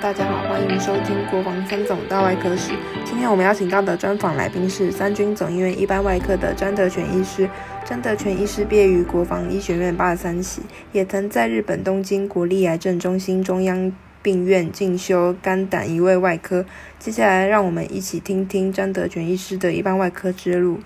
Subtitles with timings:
[0.00, 2.70] 大家好，欢迎收听《国防三总大外科史》。
[3.04, 7.50] 今天我们邀请到的专访来宾是三军总医院一般外科的詹德全医师。
[7.84, 10.62] 詹德全医师毕业于国防医学院八十三期，
[10.92, 13.92] 也曾在日本东京国立癌症中心中央
[14.22, 16.64] 病院进修肝胆移位外科。
[17.00, 20.78] 接下来，让我们一起听听詹德全医师的一般外科之路。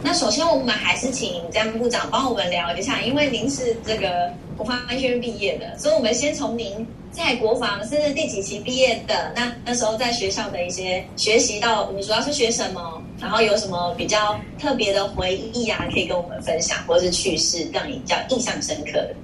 [0.00, 9.32] 那首先，我们还是请詹部长帮我们聊一下，因为您是这个国防医学院毕业的，所以我们先从您在国防是第几期毕业的？
[9.34, 13.02] 那那时候在学校的一些学习到，你主要是学什么？
[13.20, 19.14] 然后有什么比较特别的回忆啊，可以跟我们分享，或是趣事让你比较印象深刻的？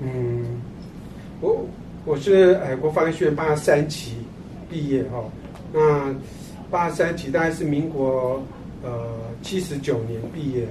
[0.00, 0.62] 嗯，
[1.40, 1.66] 我
[2.04, 4.14] 我是呃国防学院八三期
[4.70, 5.22] 毕业哈，
[5.72, 6.14] 那
[6.70, 8.42] 八三期大概是民国。
[8.86, 9.08] 呃，
[9.42, 10.66] 七十九年毕业，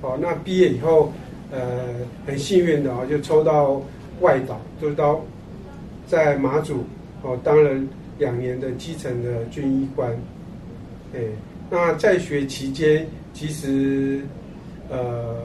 [0.00, 1.12] 哦，那毕业以后，
[1.52, 1.94] 呃，
[2.26, 3.80] 很幸运的啊，就抽到
[4.20, 5.20] 外岛，就是到
[6.06, 6.84] 在马祖
[7.22, 7.70] 哦，当了
[8.18, 10.10] 两年的基层的军医官，
[11.14, 11.20] 哎，
[11.70, 14.20] 那在学期间，其实
[14.88, 15.36] 呃，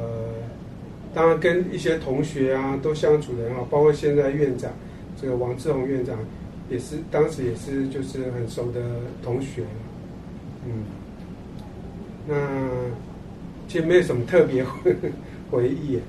[1.13, 4.71] 当然跟一些同学啊都相处的很好，包括现在院长
[5.19, 6.17] 这个王志宏院长，
[6.69, 8.81] 也是当时也是就是很熟的
[9.23, 9.63] 同学，
[10.65, 10.83] 嗯。
[12.27, 12.35] 那
[13.67, 14.95] 其实没有什么特别回
[15.49, 15.99] 回忆。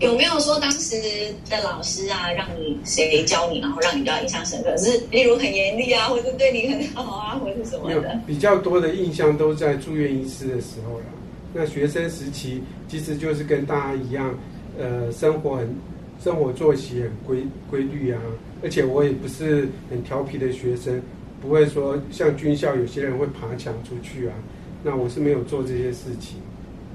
[0.00, 0.96] 有没有说当时
[1.48, 4.76] 的老师啊，让你谁教你，然后让你比较印象深刻？
[4.76, 8.20] 是例如很严厉啊，或者对你很好啊，或者什么的？
[8.26, 11.04] 比较多的印象都在住院医师的时候了。
[11.52, 14.36] 那学生时期其实就是跟大家一样，
[14.78, 15.74] 呃，生活很
[16.22, 18.20] 生活作息很规规律啊，
[18.62, 21.00] 而且我也不是很调皮的学生。
[21.40, 24.34] 不会说像军校有些人会爬墙出去啊，
[24.82, 26.38] 那我是没有做这些事情，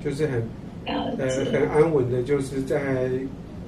[0.04, 0.42] 就是很
[1.18, 3.10] 呃很安稳的，就是在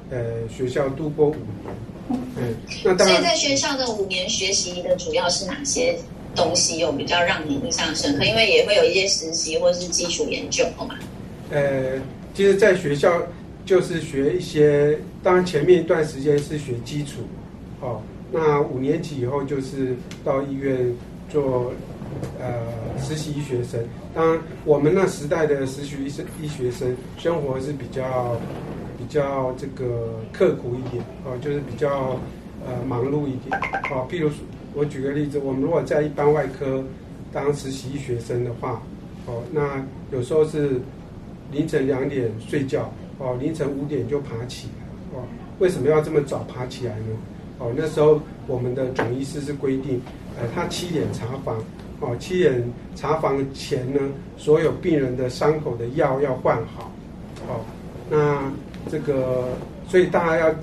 [0.09, 2.17] 呃学校度过五年。
[2.37, 3.17] 嗯，那当然。
[3.17, 5.97] 所以在学校的五年学习的主要是哪些
[6.35, 8.25] 东西有比较让你印象深刻？
[8.25, 10.97] 因为也会有一些实习或是基础研究嘛。
[11.49, 11.99] 呃，
[12.33, 13.21] 其实在学校
[13.65, 17.21] 就是学一些，当然前面一段时间是学基础，
[17.81, 18.01] 哦。
[18.33, 19.93] 那五年级以后就是
[20.23, 20.77] 到医院
[21.29, 21.73] 做
[22.39, 23.79] 呃实习医学生。
[24.13, 28.37] 当然，我们那时代的实习医生医学生生活是比较
[28.97, 32.19] 比较这个刻苦一点哦，就是比较
[32.65, 34.07] 呃忙碌一点哦。
[34.09, 34.37] 譬如说
[34.73, 36.83] 我举个例子，我们如果在一般外科
[37.33, 38.81] 当实习医学生的话，
[39.25, 40.79] 哦，那有时候是
[41.51, 45.23] 凌晨两点睡觉哦，凌晨五点就爬起来哦。
[45.59, 47.17] 为什么要这么早爬起来呢？
[47.59, 50.01] 哦，那时候我们的总医师是规定，
[50.39, 51.63] 呃，他七点查房，
[52.01, 52.61] 哦，七点
[52.95, 53.99] 查房前呢，
[54.35, 56.91] 所有病人的伤口的药要换好，
[57.47, 57.61] 哦，
[58.09, 58.51] 那
[58.89, 59.49] 这个，
[59.87, 60.55] 所以大家要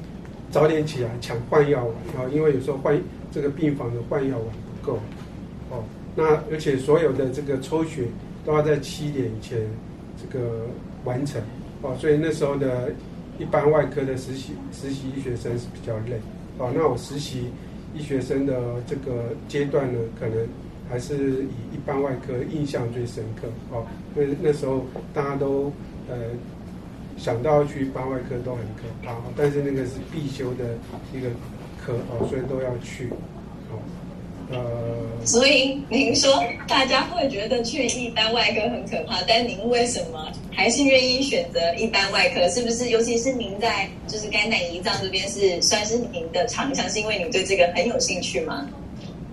[0.50, 1.94] 早点起来抢换药丸，
[2.26, 3.00] 啊，因为有时候换
[3.30, 4.46] 这个病房的换药丸
[4.82, 4.98] 不够，
[5.70, 5.84] 哦，
[6.16, 8.02] 那而且所有的这个抽血
[8.44, 9.60] 都要在七点前
[10.20, 10.66] 这个
[11.04, 11.40] 完成，
[11.82, 12.92] 哦，所以那时候的
[13.38, 16.20] 一般外科的实习实习医学生是比较累。
[16.58, 17.44] 哦，那我实习
[17.94, 20.44] 医学生的这个阶段呢，可能
[20.90, 23.48] 还是以一般外科印象最深刻。
[23.70, 25.72] 哦，那那时候大家都
[26.08, 26.16] 呃
[27.16, 30.76] 想到去一般外科都很可怕，但是那个是必修的
[31.12, 31.28] 一个
[31.84, 33.08] 科哦，所以都要去
[33.70, 33.78] 哦。
[34.50, 42.48] 呃，所以您说大家会觉得去一般外科很可怕，但您为什么还是愿意选择一般外科？
[42.48, 42.88] 是不是？
[42.88, 48.66] 尤其是您在就是肝胆胰脏这边是算是您的长项，是因为你对这个很有兴趣吗？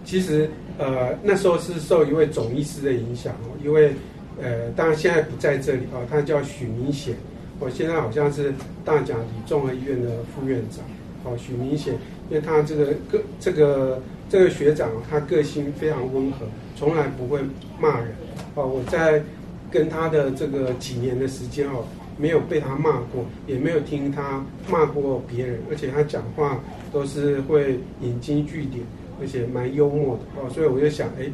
[0.04, 3.94] 其实呃那时候是受一位总医师的影响哦，因为
[4.42, 7.16] 呃当然现在不在这里哦，他叫许明显，
[7.60, 8.54] 我现在好像是
[8.84, 10.84] 大甲里综合医院的副院长
[11.24, 11.94] 哦，许明显，
[12.30, 14.02] 因为他这个个这个。
[14.28, 17.40] 这个学长他个性非常温和，从来不会
[17.80, 18.08] 骂人。
[18.56, 19.22] 哦，我在
[19.70, 21.86] 跟他的这个几年的时间哦，
[22.18, 26.60] 没有被他骂过，也没有听他骂过别人，而且他讲话
[26.92, 28.84] 都是会引经据典，
[29.20, 30.42] 而且蛮幽默的。
[30.42, 31.30] 哦，所以我就想，哎，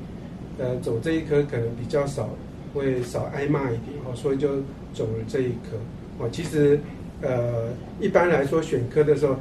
[0.57, 2.29] 呃，走这一科可能比较少，
[2.73, 3.97] 会少挨骂一点。
[4.05, 4.57] 哦，所以就
[4.93, 5.77] 走了这一科。
[6.19, 6.79] 哦，其实，
[7.21, 7.69] 呃，
[7.99, 9.35] 一般来说选科的时候，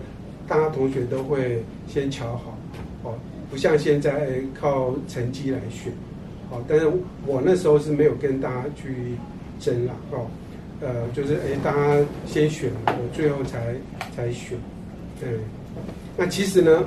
[0.46, 2.58] 大家同学都会先瞧好。
[3.02, 3.14] 哦。
[3.50, 5.92] 不像现在靠成绩来选，
[6.52, 6.86] 哦，但是
[7.26, 8.94] 我那时候是没有跟大家去
[9.58, 10.26] 争了，哦，
[10.80, 13.74] 呃，就是哎，大家先选，我最后才
[14.14, 14.56] 才选，
[15.18, 15.30] 对。
[16.16, 16.84] 那其实呢，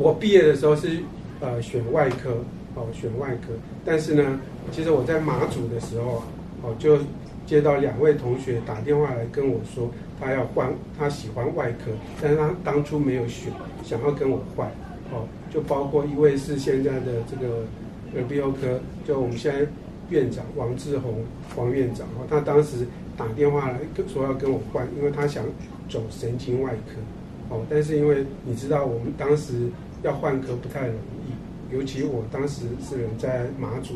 [0.00, 0.98] 我毕业的时候是
[1.40, 2.38] 呃选外科，
[2.74, 3.52] 哦，选外科，
[3.84, 4.40] 但是呢，
[4.72, 6.22] 其实我在马祖的时候啊，
[6.62, 6.96] 哦，就
[7.44, 13.52] 接到两位同学打电话来跟我说，他要换，他喜欢外科，但是他当初没有选，
[13.84, 14.68] 想要跟我换，
[15.12, 17.66] 哦，就包括一位是现在的这个
[18.14, 19.70] 耳鼻喉科，就我们现在
[20.08, 21.22] 院长王志宏
[21.56, 22.86] 王院长，哦，他当时
[23.18, 25.44] 打电话来说要跟我换，因为他想
[25.90, 29.68] 走神经外科，哦，但是因为你知道我们当时
[30.02, 33.94] 要换科不太容易，尤其我当时是人在马祖，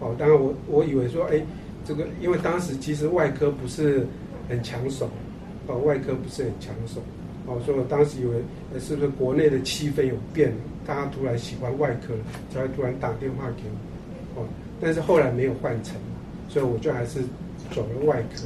[0.00, 1.40] 哦，当然我我以为说，哎。
[1.88, 4.04] 这个，因为当时其实外科不是
[4.48, 5.08] 很抢手，
[5.68, 7.00] 哦，外科不是很抢手，
[7.46, 10.52] 哦，所以我当时以为，是不是国内的气氛有变，
[10.84, 12.20] 大家突然喜欢外科了，
[12.52, 13.62] 才会突然打电话给
[14.34, 14.46] 我，哦，
[14.80, 15.94] 但是后来没有换成，
[16.48, 17.20] 所以我就还是
[17.70, 18.42] 走了外科，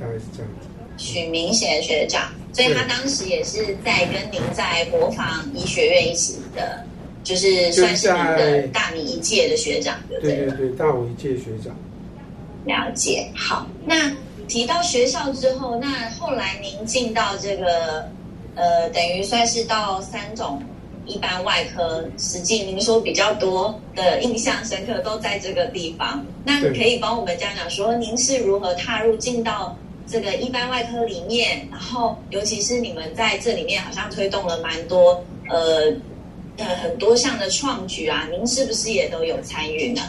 [0.00, 0.66] 大概是这样子。
[1.00, 6.84] 许明贤学长，所以他当时也是在跟您在国防医学院一起的，
[7.24, 10.36] 就是算是您的大你一届的学长，对对？
[10.36, 11.74] 对对，大我一届学长。
[12.66, 13.66] 了解，好。
[13.86, 14.14] 那
[14.46, 18.06] 提到学校之后，那后来您进到这个，
[18.54, 20.62] 呃，等于算是到三种
[21.06, 26.22] 一般外科，实际您说比较多的印象深刻都在这个地方。
[26.44, 29.74] 那可以帮我们讲讲说，您是如何踏入进到
[30.10, 35.92] 这个一般外科里面，然后尤其是你们在这里面好像推动了蛮多，呃，
[36.56, 40.02] 呃很多项的创举啊，您是不是也都有参与呢？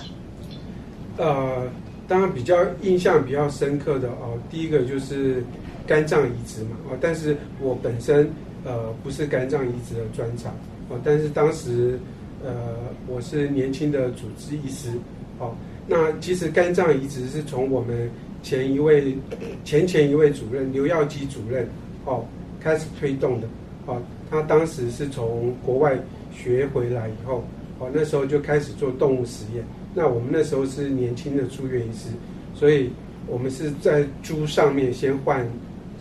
[1.17, 1.69] 呃。
[2.07, 5.41] 当然比较印象比较深刻的哦，第一个就是
[5.87, 8.29] 肝脏移植嘛哦，但是我本身
[8.65, 10.51] 呃不是肝脏移植的专长
[10.89, 11.97] 哦，但是当时
[12.43, 12.51] 呃
[13.07, 14.89] 我是年轻的主治医师
[15.39, 15.55] 哦，
[15.87, 18.11] 那其实肝脏移植是从我们
[18.41, 19.15] 前一位
[19.63, 21.67] 前前一位主任刘耀基主任
[22.05, 22.25] 哦
[22.59, 23.47] 开始推动的
[23.85, 25.97] 哦，他当时是从国外
[26.33, 27.43] 学回来以后
[27.79, 29.63] 哦，那时候就开始做动物实验。
[29.93, 32.09] 那我们那时候是年轻的住院医师，
[32.53, 32.89] 所以
[33.27, 35.45] 我们是在猪上面先换，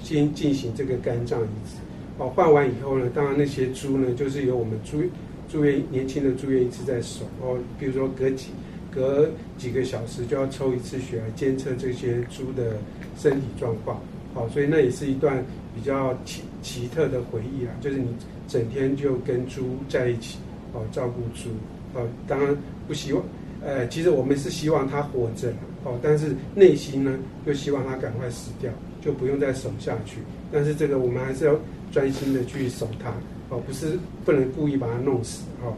[0.03, 1.77] 先进行这个肝脏移植。
[2.19, 5.03] 哦，换完以后呢，当然那些猪呢，就是由我们住
[5.49, 7.25] 住院年轻的住院医师在守。
[7.41, 8.49] 哦，比如说隔几
[8.91, 12.77] 隔几个小时就要抽一次血来监测这些猪的
[13.17, 14.01] 身体状况。
[14.35, 15.45] 好，所以那也是一段
[15.75, 18.07] 比较奇奇特的回忆啊，就是你
[18.47, 20.39] 整天就跟猪在一起，
[20.73, 21.51] 哦，照顾猪。
[21.93, 22.57] 哦，当然
[22.87, 23.23] 不希望。
[23.63, 25.53] 呃，其实我们是希望它活着，
[25.85, 28.73] 哦，但是内心呢又希望它赶快死掉，
[29.03, 30.19] 就不用再守下去。
[30.53, 31.55] 但是这个我们还是要
[31.93, 33.11] 专心的去守它，
[33.51, 35.75] 哦，不是不能故意把它弄死，哦，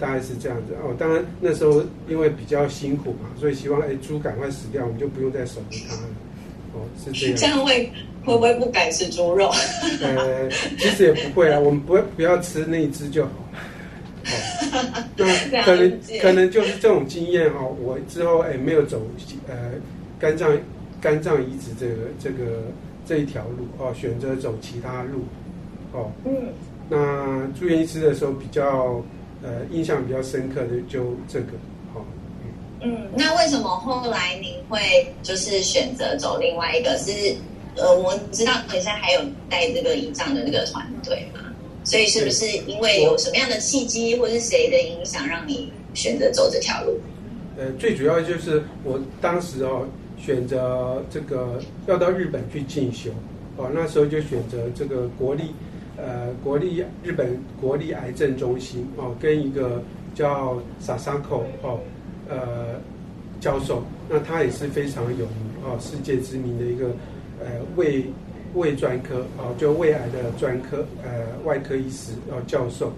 [0.00, 0.74] 大概是这样子。
[0.82, 6.08] 哦，当然那时候因为比较辛苦嘛，所以希望哎猪赶快死掉，我们就不用再守着它了。
[6.74, 7.36] 哦，是这样。
[7.36, 7.90] 这样会
[8.24, 9.50] 会不会不敢吃猪肉？
[10.02, 10.48] 呃，
[10.78, 13.30] 其实也不会啊，我们不会不要吃那一只就好。
[15.16, 15.24] 那
[15.64, 19.00] 可能可能就是这种经验哈，我之后哎没有走
[19.48, 19.54] 呃
[20.18, 20.56] 肝脏
[21.00, 22.62] 肝脏移植这个这个
[23.06, 25.24] 这一条路哦，选择走其他路
[25.92, 26.10] 哦。
[26.24, 26.32] 嗯。
[26.90, 29.02] 那住院医师的时候比较
[29.42, 31.52] 呃印象比较深刻的就这个
[31.94, 32.04] 哦。
[32.80, 34.78] 嗯，那为什么后来您会
[35.22, 36.96] 就是选择走另外一个？
[36.98, 37.36] 是
[37.76, 41.40] 呃，我知道你现在还有带这个仪仗的那个团队嘛？
[41.84, 46.98] 所以是不是因为有什么样的契机，或是谁的影响，让你选择走这条路？
[47.56, 49.86] 呃，最主要就是我当时哦，
[50.20, 53.10] 选择这个要到日本去进修，
[53.56, 55.54] 哦，那时候就选择这个国立，
[55.98, 59.82] 呃，国立日本国立癌症中心哦，跟一个
[60.14, 61.80] 叫萨萨口哦，
[62.28, 62.80] 呃，
[63.40, 66.86] 教授，那他也是非常有名哦，世界知名的一个
[67.40, 68.04] 呃胃。
[68.54, 72.90] 胃专科啊，就胃癌的专科，呃，外科医师哦，教授。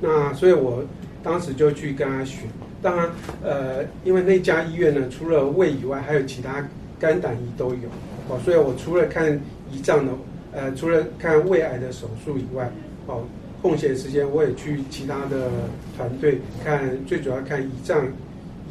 [0.00, 0.84] 那所以我
[1.24, 2.42] 当时就去跟他学。
[2.80, 3.10] 当然，
[3.42, 6.64] 呃，因为那家医院呢，除了胃以外，还有其他
[7.00, 7.88] 肝胆胰都有
[8.28, 8.38] 哦。
[8.44, 9.32] 所以我除了看
[9.74, 10.12] 胰脏的，
[10.52, 12.70] 呃，除了看胃癌的手术以外，
[13.06, 13.24] 哦，
[13.60, 15.50] 空闲时间我也去其他的
[15.96, 18.06] 团队看，最主要看胰脏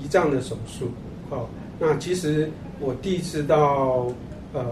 [0.03, 0.89] 胰脏的手术。
[1.29, 1.47] 哦，
[1.79, 4.07] 那其实我第一次到
[4.53, 4.65] 呃。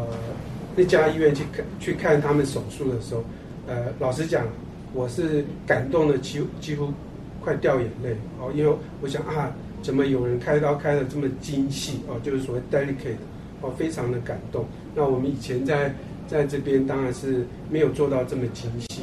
[0.75, 3.21] 那家医院去看去看他们手术的时候，
[3.67, 4.47] 呃，老实讲，
[4.93, 6.93] 我是感动的几几乎
[7.41, 9.51] 快掉眼泪哦，因为我想啊，
[9.81, 13.17] 怎么有人开刀开的这么精细哦，就是所谓 delicate
[13.61, 14.63] 哦，非常的感动。
[14.95, 15.93] 那我们以前在
[16.29, 19.01] 在这边当然是没有做到这么精细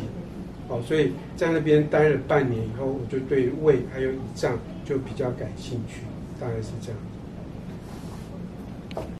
[0.68, 6.02] 哦，所以在那边待了半年以后，我就对胃还有胰脏就比较感兴趣，
[6.40, 6.98] 大概是这样。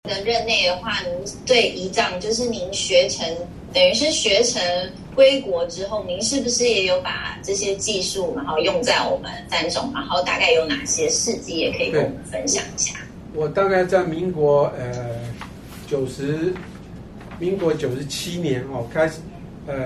[0.04, 1.12] 的任内的话，您
[1.44, 3.28] 对仪仗就是您学成，
[3.72, 4.62] 等于是学成
[5.14, 12.94] 归国之后，您是不是也有把这些技术，然后用在我们三种，然后大概有哪些事迹，也可以跟我们分享一下？
[13.34, 15.20] 我大概在民国呃
[15.86, 16.54] 九十，
[17.38, 19.21] 民国九十七年哦，开始，
[19.66, 19.76] 呃，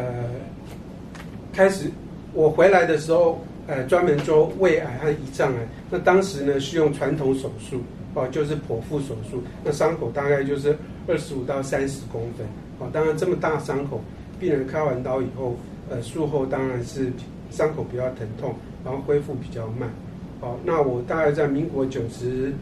[1.53, 1.91] 开始
[2.33, 5.69] 我回来的时候，呃，专门做胃癌和胰脏癌。
[5.91, 7.83] 那当时呢是用传统手术
[8.15, 10.77] 哦，就是剖腹手术，那伤口大概就是
[11.07, 12.47] 二十五到三十公分
[12.79, 12.89] 哦。
[12.93, 14.01] 当然这么大伤口，
[14.39, 15.57] 病人开完刀以后，
[15.89, 17.11] 呃，术后当然是
[17.51, 18.55] 伤口比较疼痛，
[18.85, 19.91] 然后恢复比较慢。
[20.41, 22.53] 哦，那我大概在民国九十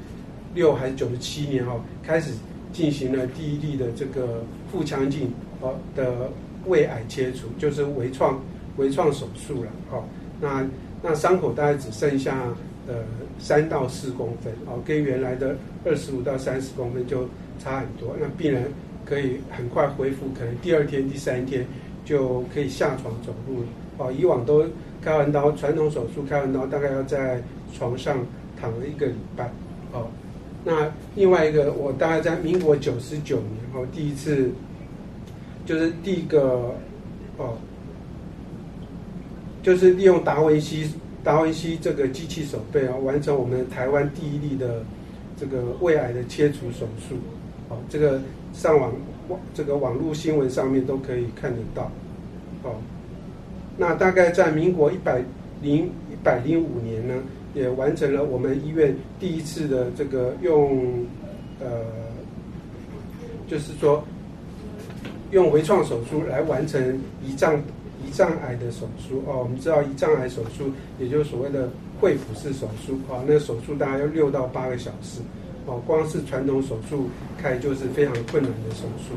[0.55, 2.33] 六还是九十七年哦，开始
[2.79, 6.31] 进行了第一例的这个腹腔镜哦的
[6.65, 8.41] 胃癌切除，就是微创
[8.77, 9.71] 微创手术了。
[9.91, 10.05] 哦，
[10.41, 10.65] 那
[11.03, 12.39] 那伤口大概只剩下
[12.87, 12.95] 呃
[13.41, 18.15] 三到四公分，哦，跟原来的二十五到三十公分就差很多。
[18.21, 18.71] 那病人
[19.05, 21.67] 可以很快恢复，可能第二天、第三天
[22.05, 23.67] 就可以下床走路了。
[23.97, 24.65] 哦，以往都
[25.03, 27.43] 开完刀，传统手术开完刀大概要在
[27.77, 28.25] 床上
[28.57, 29.51] 躺了一个礼拜，
[29.93, 30.07] 哦，
[30.69, 34.51] 那另外一个，我大概在民国九十九年哦，第一次
[35.65, 36.75] 就是第一个
[37.39, 37.57] 哦，
[39.63, 40.93] 就是利用达文西
[41.25, 44.85] 达文西这个机器手背啊，完成我们台湾第一例的
[45.41, 47.15] 这个胃癌的切除手术，
[47.71, 48.21] 哦，这个
[48.53, 48.93] 上网
[49.29, 51.91] 网这个网络新闻上面都可以看得到，
[52.63, 52.75] 哦，
[53.79, 55.25] 那大概在民国一百
[55.63, 57.15] 零一百零五年呢。
[57.55, 61.05] 也完成了我们医院第一次的这个用，
[61.61, 61.67] 呃，
[63.49, 64.05] 就是说
[65.31, 66.81] 用微创手术来完成
[67.25, 67.57] 胰脏
[68.07, 69.41] 胰脏癌的手术哦。
[69.43, 71.69] 我们知道胰脏癌手术，也就是所谓的
[72.01, 75.21] 会普式手术啊，那个手术大概要六到八个小时
[75.67, 75.83] 哦。
[75.87, 79.15] 光是传统手术开就是非常困难的手术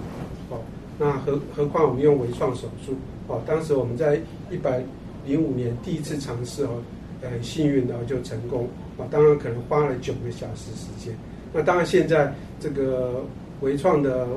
[0.50, 0.60] 哦。
[0.98, 2.96] 那何何况我们用微创手术
[3.28, 3.42] 哦？
[3.46, 4.20] 当时我们在
[4.50, 4.82] 一百
[5.26, 6.82] 零五年第一次尝试哦。
[7.30, 9.06] 很幸运的就成功啊！
[9.12, 11.16] 当然可能花了九个小时时间。
[11.54, 13.24] 那当然现在这个
[13.60, 14.28] 微创的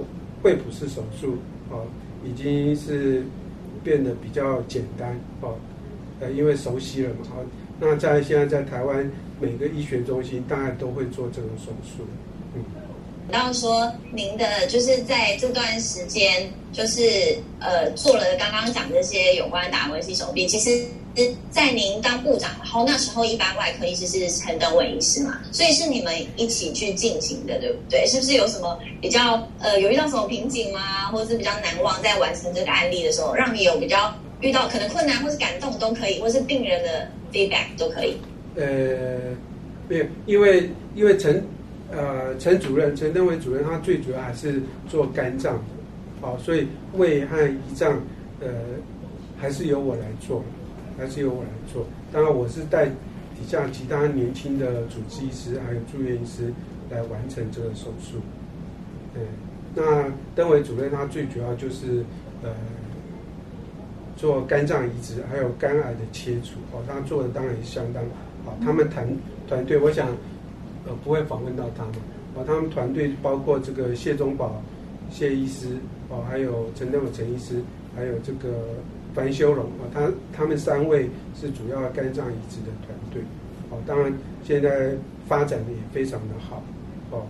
[0.43, 1.38] 惠普式手术
[1.71, 1.81] 啊，
[2.25, 3.25] 已经是
[3.83, 5.55] 变得比较简单哦。
[6.21, 7.35] 呃，因为熟悉了嘛啊。
[7.81, 9.11] 那在现在在台湾
[9.41, 12.05] 每个医学中心，大概都会做这种手术。
[12.55, 12.62] 嗯。
[13.31, 17.03] 然后说您的就是在这段时间，就是
[17.61, 20.85] 呃做了刚刚讲这些有关达文西手臂，其实。
[21.50, 28.04] 在您当部长，后那时候一般外科医师是陈登伟医师嘛，所以是你们一起去进行的，对不对？
[28.06, 38.16] 是不是有什么比较呃有遇到什么瓶颈吗，或者是比较难忘在完成这个案例的时候，让你有比较遇到可能困难或是感动都可以，或是病人的 feedback 都可以。
[38.56, 38.64] 呃，
[39.88, 41.47] 没有，因为因为陈
[41.92, 45.62] 呃陈主任陈登伟主任他最主要还是做肝脏，
[46.21, 48.02] 好，所以胃和胰脏
[48.40, 48.49] 呃
[49.40, 50.42] 还是由我来做。
[50.96, 56.52] 还是由我来做，当然我是带底下其他年轻的主治医师还有住院医师
[56.88, 58.18] 来完成这个手术。
[59.12, 59.22] 对，
[59.74, 60.04] 那
[60.36, 62.04] 邓伟主任他最主要就是
[62.42, 62.50] 呃
[64.16, 68.02] 做肝脏移植还有肝癌的切除，哦，他做的当然也相当
[68.44, 68.56] 好。
[68.64, 69.04] 他们团
[69.48, 70.08] 团队，我想
[70.86, 71.94] 呃不会访问到他们，
[72.36, 74.62] 哦，他们团队包括这个谢宗宝
[75.10, 75.76] 谢医师，
[76.08, 77.60] 哦，还有陈登伟陈医师，
[77.96, 78.74] 还有这个。
[79.14, 81.09] 樊修荣啊，他他们三位
[81.40, 83.23] 是主要肝脏移植的团队，
[83.71, 84.90] 哦，当然现在
[85.28, 86.62] 发展的也非常的好，
[87.12, 87.23] 哦，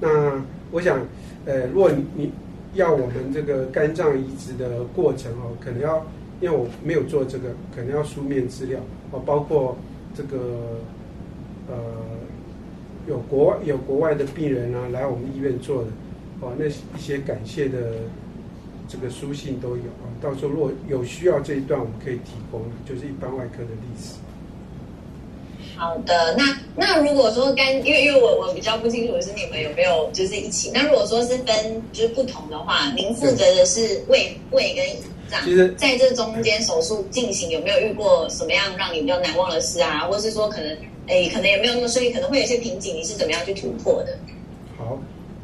[0.00, 1.00] 那我想，
[1.46, 2.32] 呃，如果你你
[2.74, 6.04] 要我们这个肝脏移植的过程哦，可能要，
[6.42, 8.78] 因为我没有做这个，可能要书面资料。
[9.10, 9.78] 哦，包括
[10.14, 10.36] 这个，
[11.68, 11.74] 呃，
[13.08, 15.88] 有国外有国外的病人啊来我们医院做的，
[16.40, 17.78] 哦，那一些感谢的。
[18.88, 24.14] 这个书信都有啊，到时候如果有需要这一段，我们可以提供，就是一般外科的历史。
[25.76, 30.70] 好的，那那如果说肝，因为因为我我比较不清楚是你们有没有就是一起。
[30.72, 34.96] 那如果说是分就是不同的话，您负责的是胃胃跟胰
[35.28, 40.06] 脏，其实在这中间手术进行有没有遇过什么样让你比较难忘的事啊？
[40.06, 40.76] 或者是说可能
[41.08, 44.16] 诶可能也没有那么顺利，可能会有些瓶颈，你是怎么样去突破的？
[44.78, 44.96] 好，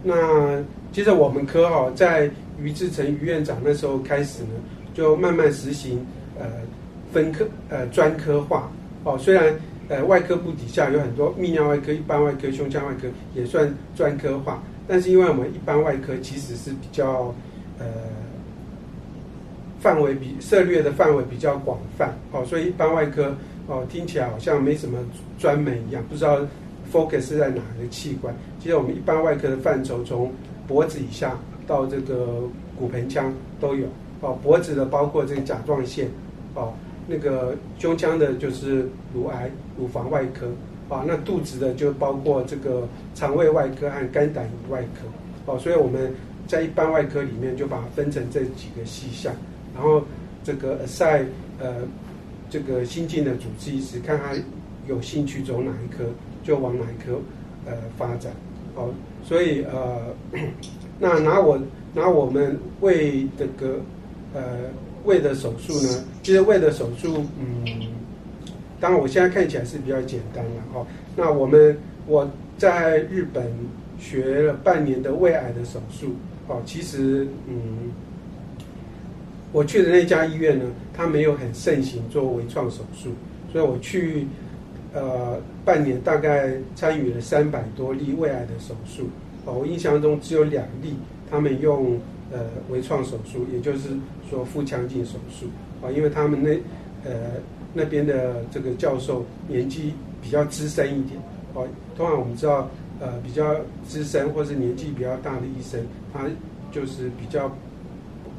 [0.04, 2.30] 那其实我们科哈在。
[2.62, 4.50] 于志成于院长那时候开始呢，
[4.94, 6.04] 就慢慢实行
[6.38, 6.46] 呃
[7.12, 8.70] 分科呃专科化
[9.04, 9.18] 哦。
[9.18, 9.54] 虽然
[9.88, 17.34] 呃外科部底下有很多泌尿外科、一般外科、胸腔外科也算专科化，但是因为我们一般外科其实是比较
[17.78, 17.86] 呃
[19.80, 23.34] 范围比涉猎的范围比较广泛哦，所以一般外科
[23.66, 24.98] 哦听起来好像没什么
[25.38, 26.38] 专门一样，不知道
[26.92, 28.34] focus 在哪个器官。
[28.60, 30.32] 其实我们一般外科的范畴从
[30.66, 31.38] 脖子以下。
[31.70, 32.42] 到这个
[32.76, 33.86] 骨盆腔都有
[34.20, 36.08] 哦，脖子的包括这个甲状腺
[36.56, 36.72] 哦，
[37.06, 39.48] 那个胸腔的就是乳癌、
[39.78, 40.48] 乳房外科
[40.88, 45.06] 啊，那肚子的就包括这个肠胃外科和肝胆外科
[45.46, 46.12] 哦，所以我们
[46.48, 49.32] 在一般外科里面就把它分成这几个细项，
[49.72, 50.02] 然后
[50.42, 51.26] 这个 assign
[51.60, 51.76] 呃
[52.50, 54.34] 这个新进的主治医师，看他
[54.88, 56.02] 有兴趣走哪一科，
[56.42, 57.20] 就往哪一科
[57.64, 58.32] 呃发展。
[58.74, 58.90] 哦，
[59.24, 60.14] 所以呃，
[61.02, 61.58] 那拿我
[61.94, 63.80] 拿我们胃这个
[64.34, 64.42] 呃
[65.04, 67.88] 胃的手术呢，其实胃的手术，嗯，
[68.78, 70.86] 当然我现在看起来是比较简单了哦。
[71.16, 71.76] 那我们
[72.06, 73.50] 我在日本
[73.98, 76.14] 学了半年的胃癌的手术。
[76.48, 77.92] 哦，其实嗯，
[79.52, 83.10] 我去的那家医院呢，他没有很盛行做微创手术，
[83.52, 84.26] 所以我去
[84.92, 89.08] 呃半年，大概参与了三百多例胃癌的手术。
[89.50, 90.94] 我印象中只有两例
[91.30, 91.98] 他们用
[92.32, 92.40] 呃
[92.70, 93.90] 微创手术，也就是
[94.28, 95.46] 说腹腔镜手术。
[95.82, 96.50] 啊，因为他们那
[97.04, 97.32] 呃
[97.74, 101.20] 那边的这个教授年纪比较资深一点。
[101.54, 101.66] 哦，
[101.96, 102.68] 通常我们知道。
[103.02, 103.56] 呃，比较
[103.88, 105.80] 资深或是年纪比较大的医生，
[106.12, 106.28] 他
[106.70, 107.50] 就是比较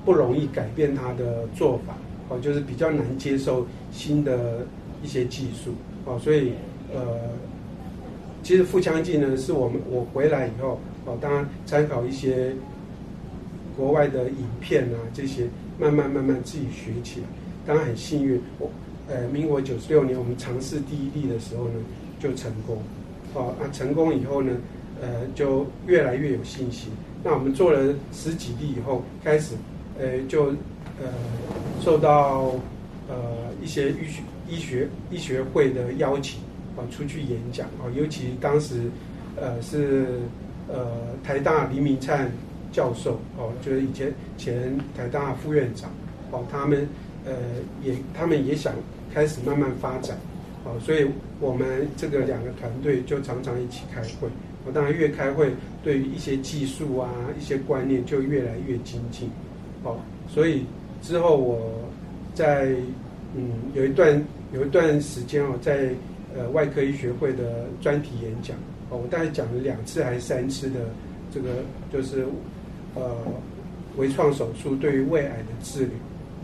[0.05, 1.95] 不容易改变他的做法，
[2.29, 4.59] 哦，就是比较难接受新的
[5.01, 5.71] 一些技术，
[6.05, 6.53] 哦，所以
[6.93, 7.17] 呃，
[8.43, 12.53] 其实腹腔镜呢，是我们我回来以后，哦，当然参考一些
[13.75, 15.47] 国外的影片啊，这些
[15.79, 17.25] 慢慢慢慢自己学起来，
[17.65, 18.69] 当然很幸运，我
[19.07, 21.73] 呃，民国九十六年我们尝试第一例的时候呢，
[22.19, 22.77] 就成功。
[23.33, 24.51] 哦，那成功以后呢，
[25.01, 26.91] 呃，就越来越有信心。
[27.23, 29.55] 那我们做了十几例以后，开始，
[29.97, 30.47] 呃，就
[30.99, 31.07] 呃
[31.81, 32.53] 受到
[33.07, 33.15] 呃
[33.63, 36.39] 一些医学医学医学会的邀请，
[36.77, 38.83] 啊，出去演讲啊，尤其当时
[39.35, 40.19] 呃是
[40.71, 40.87] 呃
[41.23, 42.31] 台大黎明灿
[42.71, 45.89] 教授哦，就是以前前台大副院长
[46.31, 46.87] 哦，他们
[47.25, 47.33] 呃
[47.83, 48.73] 也他们也想
[49.13, 50.17] 开始慢慢发展。
[50.63, 51.07] 哦，所以
[51.39, 54.29] 我们这个两个团队就常常一起开会。
[54.63, 55.51] 我当然越开会，
[55.83, 59.27] 对于一些技术啊、一些观念就越来越精进。
[59.83, 59.97] 哦，
[60.29, 60.63] 所以
[61.01, 61.59] 之后我
[62.35, 62.75] 在
[63.35, 65.89] 嗯有一段有一段时间哦，在
[66.37, 68.55] 呃外科医学会的专题演讲
[68.91, 70.81] 哦，我大概讲了两次还是三次的
[71.33, 71.47] 这个
[71.91, 72.27] 就是
[72.93, 73.17] 呃
[73.97, 75.95] 微创手术对于胃癌的治疗。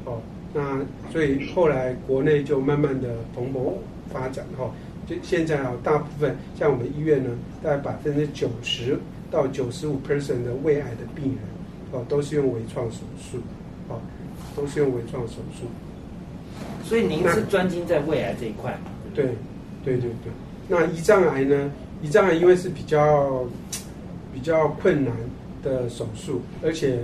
[0.05, 0.21] 哦，
[0.55, 0.79] 那
[1.11, 3.73] 所以后来国内就慢慢的蓬勃。
[4.09, 4.71] 发展哈，
[5.05, 7.29] 就现在啊，大部分像我们医院呢，
[7.61, 8.97] 大概百分之九十
[9.29, 11.41] 到九十五 percent 的胃癌的病人，
[11.91, 13.37] 哦，都是用微创手术，
[13.89, 13.99] 哦，
[14.55, 15.65] 都是用微创手术。
[16.85, 18.79] 所以您是专精在胃癌这一块
[19.13, 19.25] 对，
[19.83, 20.31] 对对对。
[20.69, 21.69] 那胰脏癌呢？
[22.03, 23.45] 胰脏癌因为是比较
[24.33, 25.13] 比较困难
[25.63, 26.99] 的手术，而且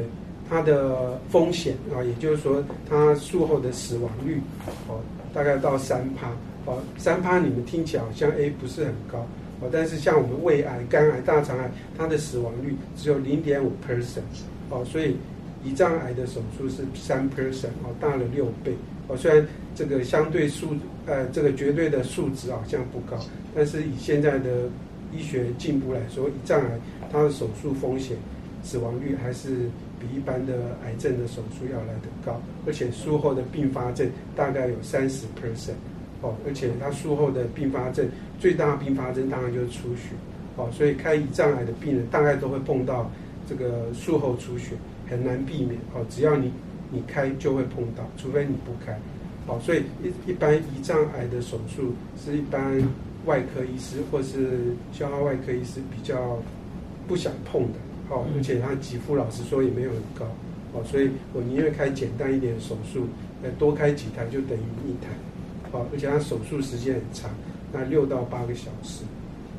[0.49, 4.39] 它的风险啊，也就是说它术后的死亡率，
[4.88, 4.99] 哦，
[5.34, 6.27] 大概到三趴。
[6.65, 9.27] 哦，三趴你们听起来好像 A 不是很高
[9.60, 14.21] 哦，但是像我们胃癌、肝癌、大肠癌，它的死亡率只有零点五 percent
[14.69, 15.17] 哦，所以
[15.65, 18.73] 胰脏癌的手术是三 percent 哦，大了六倍
[19.10, 19.17] 哦。
[19.17, 20.69] 虽然这个相对数
[21.06, 23.21] 呃这个绝对的数值好像不高，
[23.55, 24.69] 但是以现在的
[25.11, 26.79] 医学进步来说，胰脏癌
[27.11, 28.17] 它的手术风险、
[28.63, 35.73] 死亡率还是比一般的癌症的手术要来得高，而且术后的并发症大概有三十 percent。
[36.21, 38.07] 哦，而且他术后的并发症，
[38.39, 40.15] 最大的并发症当然就是出血。
[40.55, 43.11] 哦，所以开胰脏癌的病人大概都会碰到
[43.45, 44.71] 这个术后出血，
[45.09, 45.75] 很难避免。
[45.93, 46.49] 哦，只要你
[46.91, 48.97] 你开就会碰到，除非你不开。
[49.47, 52.81] 哦，所以一一般胰脏癌的手术是一般
[53.25, 56.38] 外科医师或是消化外科医师比较
[57.07, 57.79] 不想碰的。
[58.09, 60.25] 哦，而且他给付老实说也没有很高。
[60.73, 63.07] 哦，所以我宁愿开简单一点的手术，
[63.41, 65.09] 呃，多开几台就等于一台。
[65.71, 67.31] 哦，而且他手术时间很长，
[67.71, 69.03] 那六到八个小时，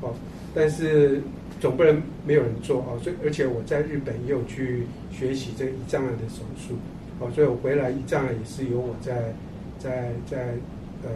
[0.01, 0.15] 哦，
[0.55, 1.21] 但是
[1.59, 6.75] 总不能没有人做哦，所以而且我在日本也有去学习这个胰脏癌的手术，
[7.19, 9.35] 哦，所以我回来胰脏癌也是由我在
[9.79, 10.55] 在在
[11.03, 11.11] 呃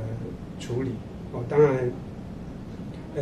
[0.58, 0.90] 处理，
[1.32, 1.88] 哦，当然，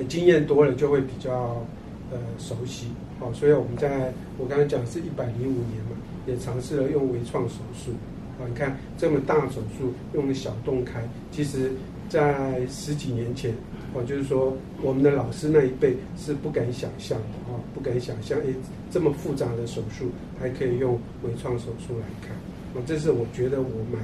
[0.05, 1.65] 经验多了就会比较
[2.11, 2.87] 呃熟悉，
[3.21, 7.93] 哦，所以我们在我刚才讲是一百零五年嘛，也尝试了用微创手术。
[8.39, 11.01] 啊，你看这么大手术用小洞开，
[11.33, 11.73] 其实，
[12.07, 13.51] 在十几年前，
[13.95, 18.45] 哦，就是说我们的老师那一辈是不敢想象的啊，不敢想象，哎，
[18.91, 22.37] 这么复杂的手术还可以用微创手术来看，
[22.75, 24.03] 啊，这是我觉得我蛮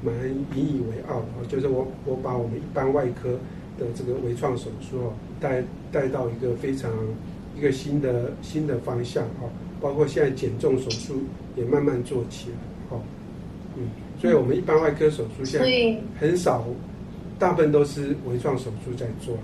[0.00, 3.36] 蛮引以为傲的，就是我我把我们一般外科
[3.80, 6.92] 的这个微创手术哦，带带到一个非常
[7.58, 11.22] 一个新的新的方向哦，包括现在减重手术
[11.56, 12.56] 也慢慢做起来
[12.90, 13.00] 哦。
[13.76, 13.88] 嗯，
[14.20, 16.64] 所以我们一般外科手术现在很少，
[17.38, 19.34] 大部分都是微创手术在做。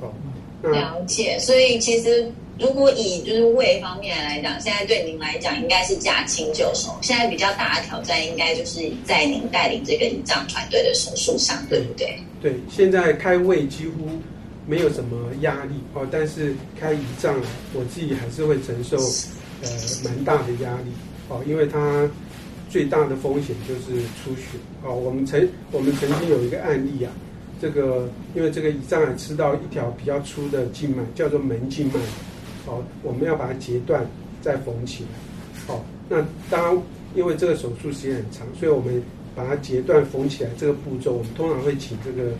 [0.00, 0.12] 哦，
[0.62, 1.38] 了解。
[1.38, 6.94] 所以其实如果以就是胃方面来讲，现在对您来讲应该是驾轻就熟。
[7.00, 12.18] 现在比较大的挑战应该就是在您带领这个仪仗团队的手术上，对不对？
[12.42, 14.06] 对，现在开胃几乎
[14.66, 17.34] 没有什么压力哦，但是开胰脏，
[17.72, 18.98] 我自己还是会承受
[19.62, 19.70] 呃
[20.04, 20.92] 蛮大的压力
[21.28, 22.06] 哦，因为它
[22.68, 24.94] 最大的风险就是出血哦。
[24.94, 27.10] 我们曾我们曾经有一个案例啊，
[27.58, 31.94] 这个因为这个胰脏癌吃到一条比较粗的静脉，叫做门静脉。
[32.70, 34.06] 好，我们要把它截断，
[34.40, 35.08] 再缝起来。
[35.66, 36.82] 好，那当然，
[37.16, 39.02] 因为这个手术时间很长，所以我们
[39.34, 42.30] 把它截断缝起来这个步骤，我们通常会请这个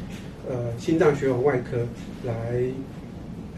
[0.49, 1.79] 呃心脏血管外科
[2.25, 2.63] 来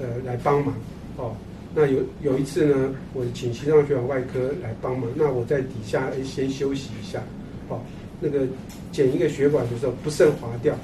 [0.01, 0.75] 呃来帮忙。
[1.19, 1.37] 哦，
[1.75, 7.23] 那有有一次呢，我请心脏血管外科来帮忙，那我在底下先休息一下。
[7.69, 7.85] 好，
[8.19, 8.47] 那个
[8.93, 10.75] 剪一个血管的时候不慎滑掉，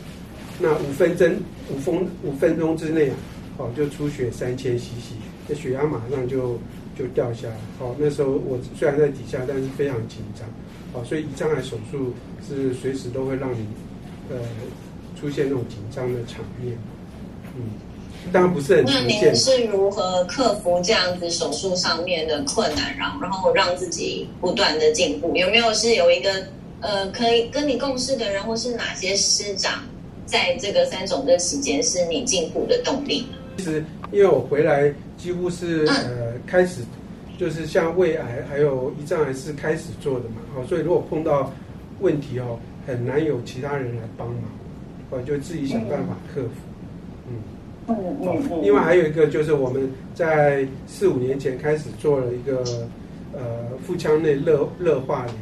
[0.61, 1.35] 那五分钟
[1.73, 3.17] 五分五分钟之内啊，
[3.57, 5.15] 好就出血三千 cc。
[5.49, 6.59] 那血压马上就
[6.97, 10.47] 就掉下来，好，那时候我虽然在底下，但是非常紧张，
[10.93, 12.13] 好，所以胰脏癌手术
[12.47, 13.67] 是随时都会让你
[14.31, 14.37] 呃
[15.19, 16.77] 出现那种紧张的场面，
[17.57, 17.63] 嗯，
[18.31, 19.03] 当然不是很常见。
[19.09, 25.35] 那您是如何克服这样子手术上面的困难，然后然后让自己不断的进步？
[25.35, 26.31] 有没有是有一个
[26.81, 29.83] 呃可以跟你共事的人，或是哪些师长，
[30.27, 33.27] 在这个三种的期间是你进步的动力？
[33.57, 34.93] 其实因为我回来。
[35.19, 36.83] 几乎是呃开始，
[37.37, 41.53] 就是像胃癌还有胰脏癌是开始做的嘛，好，所以如果碰到
[41.99, 44.45] 问题哦，很难有其他人来帮忙，
[45.11, 46.51] 哦，就自己想办法克服，
[47.29, 47.35] 嗯，
[47.89, 52.63] 嗯嗯另外还有一个就是我们在四五年前开始做了一个
[53.33, 55.35] 呃腹腔内热热化疗，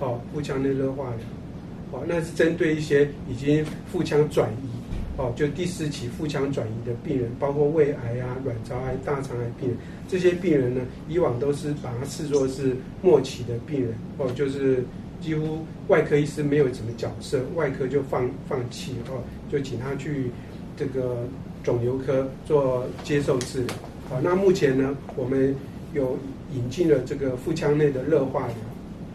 [0.00, 4.77] 哦，腹腔内热化疗，哦，那是针对一些已经腹腔转移。
[5.18, 9.76] 哦，就第四期腹腔转移的病人，包括胃癌啊、卵巢癌、大肠癌病人，
[10.06, 14.84] 这些病人呢，以往都是把它视作是末期的病人，哦，就是
[15.20, 20.30] 几乎外科医师没有什么角色，外科就放放弃，哦，就请他去
[20.76, 21.24] 这个
[21.64, 23.74] 肿瘤科做接受治疗。
[24.08, 25.52] 好，那目前呢，我们
[25.94, 26.16] 有
[26.54, 28.56] 引进了这个腹腔内的热化疗，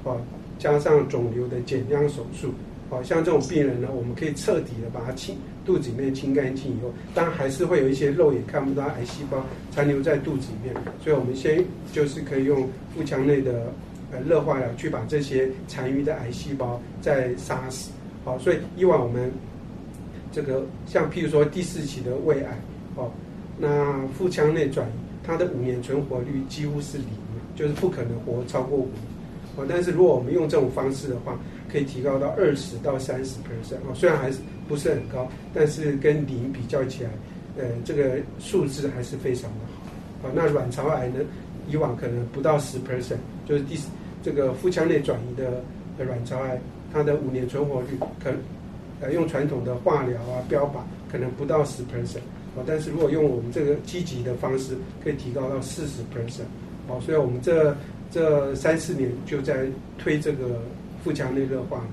[0.04, 0.22] 哦，
[0.60, 2.54] 加上肿瘤的减量手术。
[2.89, 13.74] 好像这种病人呢，我们可以彻底的把它清肚子里面清干净以后，当然还是会有一些肉眼看不到癌细胞残留在肚子里面，所以我们先就是可以用腹腔内的
[14.12, 17.91] 呃热化疗去把这些残余的癌细胞再杀死。
[18.26, 19.32] 好，所以以往我们
[20.32, 22.60] 这个像譬如说第四期的胃癌，
[22.96, 23.12] 哦，
[23.58, 24.91] 那腹腔内转移，
[25.24, 27.08] 它的五年存活率几乎是零，
[27.56, 29.12] 就是不可能活超过五年。
[29.56, 31.38] 哦，但是如果我们用这种方式的话，
[31.72, 37.10] 可以提高到二十到三十 percent 哦，虽然还是不是很高，但是跟零比较起来，
[37.58, 40.28] 呃，这个数字还是非常的好。
[40.28, 41.20] 啊，那卵巢癌呢，
[41.70, 43.80] 以往可能不到十 percent，就是第
[44.24, 45.62] 这个腹腔内转移的
[46.04, 46.60] 卵巢癌，
[46.92, 47.89] 它的五年存活率
[48.24, 48.32] 可
[49.02, 50.80] 呃用传统的化疗啊标靶
[51.12, 52.26] 可能不到十 percent，
[52.58, 56.46] 啊，但是如果用我们这个积极的方式，可以提高到四十 percent，
[56.88, 57.76] 哦，所以我们这。
[58.13, 59.65] 这三四年就在
[59.97, 60.62] 推这个
[61.04, 61.84] 腹腔内热化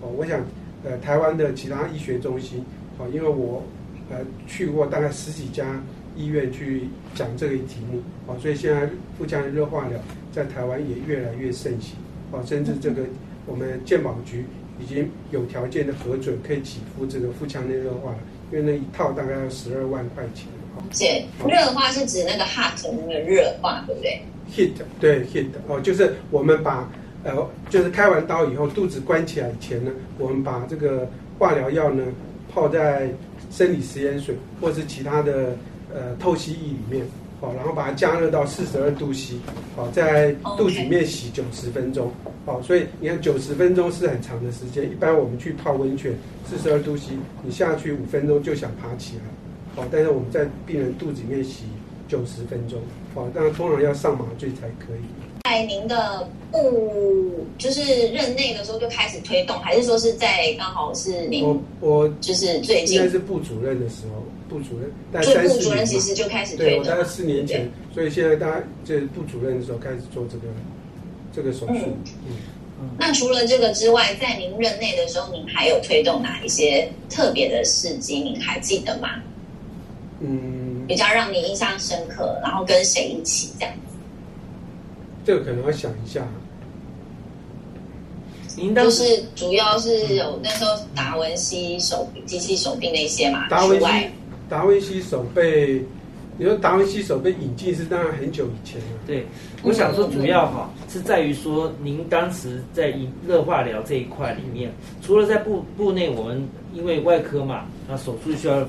[0.00, 0.40] 哦，我想，
[0.84, 2.64] 呃，台湾的其他医学中心，
[2.98, 3.64] 哦，因为我
[4.08, 5.82] 呃去过大概十几家
[6.14, 9.98] 医院去讲这个题目，哦，所以现在腹腔内热化疗
[10.32, 11.96] 在台湾也越来越盛行，
[12.30, 13.02] 哦，甚至这个
[13.44, 14.44] 我们健保局
[14.78, 18.18] 已经有条件的核准可以给付这个腹腔内热化了，
[18.52, 20.46] 因为那一套大概要十二万块钱。
[20.92, 26.88] 姐，热化是指那个 hot 那个热化，对不对？hit 对 hit 哦，就是我们把
[27.24, 27.34] 呃，
[27.68, 32.04] 就是开完刀以后肚子关起来以前呢，我们把这个化疗药呢
[32.52, 33.10] 泡在
[33.50, 35.56] 生理食盐水或是其他的
[35.92, 37.04] 呃透析液里面，
[37.40, 39.34] 好，然后把它加热到四十二度 C，
[39.74, 42.12] 好，在肚子里面洗九十分钟，
[42.44, 46.14] 好，所以你看九十分钟是很长的时间，一般我们去泡温泉
[46.48, 49.22] 四十二度 C，你下去五分钟就想爬起来，
[49.74, 51.64] 好，但是我们在病人肚子里面洗。
[52.08, 52.78] 九十分钟，
[53.14, 55.04] 哦，当然通常要上麻醉才可以。
[55.44, 61.44] 在您的部就是任内的时候就开始推动，还是说是在刚好是您？
[61.44, 64.90] 我我就是最近应该是部主任的时候，部主任。
[65.12, 66.82] 对，部主任其实就开始推动。
[66.82, 70.44] 对，大概四年前，所以现在大家就是部主任的时候开始做这个
[71.32, 71.96] 这个手术。
[72.26, 72.34] 嗯
[72.80, 72.88] 嗯。
[72.98, 78.16] 那除了这个之外，在您任内的时候，您还有推动哪一些特别的事迹？
[78.16, 79.10] 您还记得吗？
[80.18, 80.65] 嗯。
[80.86, 83.96] 比较让你印象深刻，然后跟谁一起这样子？
[85.24, 86.26] 这个可能要想一下。
[88.56, 93.48] 您都是主要是有那时候达文西手机器手臂那些嘛？
[93.50, 93.86] 达文西
[94.48, 95.84] 达文西手背，
[96.38, 98.86] 你说达文西手被引进是当然很久以前了。
[99.06, 99.26] 对，
[99.62, 102.94] 我想说主要哈是在于说，您当时在
[103.26, 104.72] 热化疗这一块里面，
[105.02, 108.66] 除了在部部内，我们因为外科嘛，那手术需要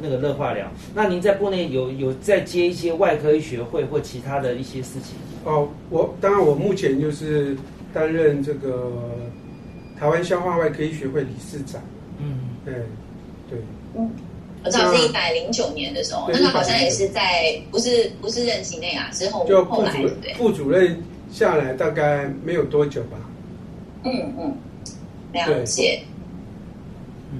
[0.00, 5.16] 那个热化疗，那您在部内有有在接一些外科医学会或其他的一些事情？
[5.44, 7.56] 哦，我当然我目前就是
[7.92, 8.92] 担任这个
[9.98, 11.80] 台湾消化外科医学会理事长。
[12.18, 12.74] 嗯，对，
[13.50, 13.58] 对。
[13.96, 14.10] 嗯，
[14.64, 19.92] 我知道是一百零九年的时候，那个好像也是在不是不是任期内啊，之后就后来？
[20.36, 23.18] 副主任下来大概没有多久吧。
[24.04, 24.56] 嗯嗯，
[25.32, 26.02] 了解。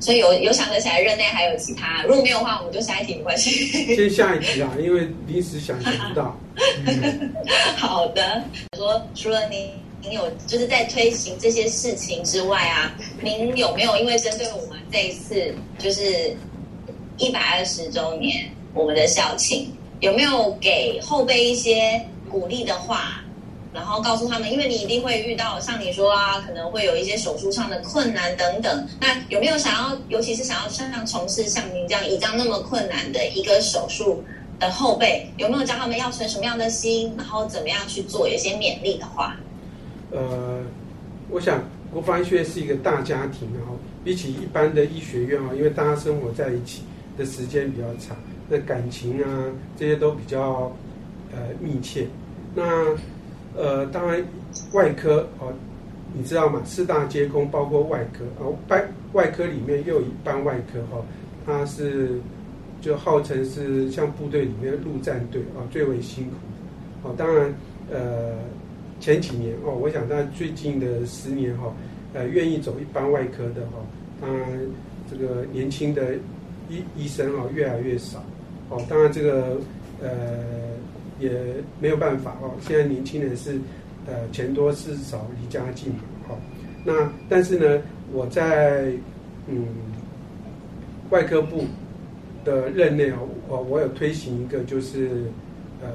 [0.01, 3.51] 所以有有想得起来任内还有其他，如果没有的话，我们就下一题没关系。
[3.95, 6.39] 先下一题啊，因为临时想想不到。
[7.77, 8.43] 好的，
[8.77, 9.71] 说除了您
[10.03, 16.37] 您有就是在推行这些事情之外啊，您有没有因为针对我们这一次就是
[17.17, 23.24] 一百二十周年我们的校庆，有没有给后辈一些鼓励的话？
[23.75, 28.87] 然后告诉他们，因为你一定会遇到像你说啊，可能会有一些手术上的困难等等。
[29.01, 34.23] 那有没有想要，尤其是想要像从事像您这样一张那么困难的一个手术
[34.61, 39.37] 的后辈，有没有教他们要存什么样的心，然后怎么样去做，有些勉励的话？
[40.13, 40.63] 呃，
[41.29, 46.83] 我想国防医学院是一个大家庭啊，比起一般的医学院啊，因为大家生活在一起
[47.19, 48.17] 的时间比较长，
[48.49, 49.27] 那感情啊
[49.77, 50.73] 这些都比较
[51.33, 52.07] 呃密切。
[52.55, 52.63] 那
[53.57, 54.21] 呃，当然，
[54.73, 55.53] 外科哦，
[56.12, 56.61] 你知道吗？
[56.64, 61.01] 四大皆空，包括外科哦，外外科里面又一般外科哈，
[61.47, 62.19] 它是
[62.81, 67.14] 就号称是像部队里面陆战队啊最为辛苦哦。
[67.17, 67.55] 当然，
[67.93, 68.33] 呃，
[68.99, 71.73] 前几年哦，我想在最近的十年哈，
[72.12, 73.79] 呃，愿意走一般外科的哈，
[74.21, 74.49] 当然
[75.09, 76.17] 这个年轻的
[76.69, 78.19] 医医生哦越来越少
[78.69, 78.83] 哦。
[78.88, 79.59] 当然这个
[80.03, 80.74] 呃。
[81.25, 81.33] 也
[81.81, 82.53] 没有办法哦。
[82.61, 83.59] 现在年轻人是，
[84.07, 86.37] 呃，钱多事少离家近嘛，哈。
[86.85, 87.83] 那但是呢，
[88.13, 88.93] 我在
[89.49, 89.67] 嗯
[91.11, 91.65] 外科部
[92.45, 95.25] 的任内哦，我我有推行一个就是
[95.83, 95.89] 呃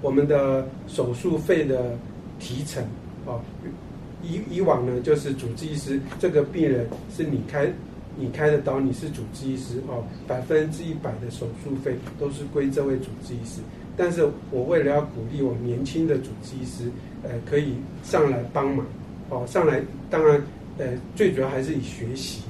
[0.00, 1.98] 我们的手术费的
[2.38, 2.82] 提成
[3.26, 3.40] 哦。
[4.22, 7.72] 以以往呢，就是主治医师这个病人是你开
[8.16, 13.60] 你开的刀，你是主治医师哦，百分之一百的手术费都是归这位主治医师。
[13.96, 16.90] 但是我为了要鼓励我年轻的主治医师，
[17.22, 18.86] 呃，可以上来帮忙，
[19.28, 20.42] 哦，上来，当然，
[20.78, 22.42] 呃，最主要还是以学习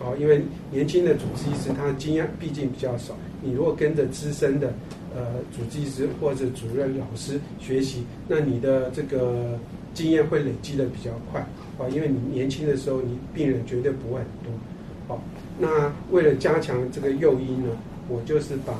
[0.00, 4.72] 哦，因为年轻的主治医师他的经验毕竟比较少，你如果跟着资深的，
[5.14, 9.58] 呃，主治医师或者主任老师学习，那你的这个
[9.92, 11.44] 经验会累积的比较快，
[11.78, 15.20] 哦，因为你年轻的时候，你病人绝对不会很多，哦，
[15.58, 17.70] 那为了加强这个诱因呢，
[18.08, 18.72] 我就是把。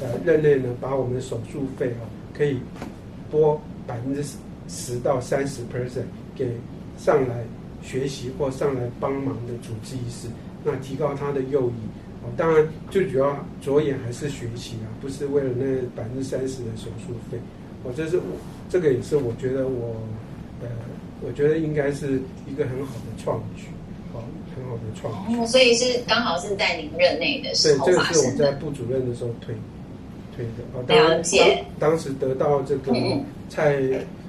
[0.00, 2.58] 呃，任内呢，把我们的手术费啊，可以
[3.30, 4.24] 拨百分之
[4.68, 6.48] 十到三十 percent 给
[6.96, 7.44] 上来
[7.82, 10.28] 学习或上来帮忙的主治医师，
[10.64, 11.74] 那提高他的诱因。
[12.22, 17.38] 哦，当然最主要着眼还是学习啊，不是为了那百分之三十的手术费。
[17.82, 18.22] 哦，这是我
[18.68, 19.96] 这个也是我觉得我
[20.60, 20.68] 呃，
[21.22, 23.68] 我觉得应该是一个很好的创举，
[24.12, 24.20] 哦，
[24.54, 25.36] 很好的创举。
[25.38, 29.54] 哦，所以是刚好是在您任内的时候对，这个是我在部主任的时候推。
[30.86, 31.64] 了解。
[31.78, 32.92] 当当时得到这个
[33.48, 33.76] 蔡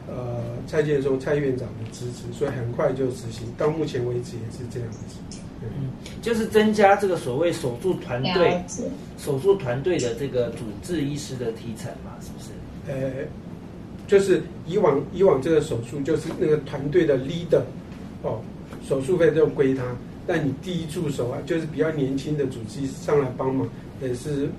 [0.07, 3.47] 呃蔡建松蔡院长的支持，所以很快就执行。
[3.57, 4.97] 到目前为止也是这样子。
[5.61, 5.91] 嗯，
[6.23, 8.59] 就是增加这个所谓手术团队
[9.17, 12.49] 手术团队的这个主治医师的提成嘛，是不是？
[12.87, 13.11] 呃，
[14.07, 17.61] 就是以往以往这个手术就是那个团队的 leader
[18.23, 18.41] 哦，
[18.87, 19.83] 手术费就归他。
[20.25, 23.69] 但你第一助手啊，就是比较年轻的主治医师上来帮忙，
[24.01, 24.49] 也是。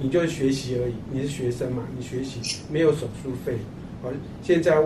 [0.00, 1.82] 你就是学习而已，你是学生嘛？
[1.96, 3.54] 你学习没有手术费，
[4.00, 4.08] 好，
[4.42, 4.80] 现在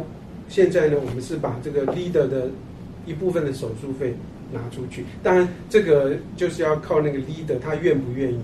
[0.48, 2.48] 现在呢，我们是把这个 leader 的
[3.04, 4.14] 一部分的手术费
[4.52, 8.38] 拿出去，当然这个就是要靠那个 leader 他愿不愿意，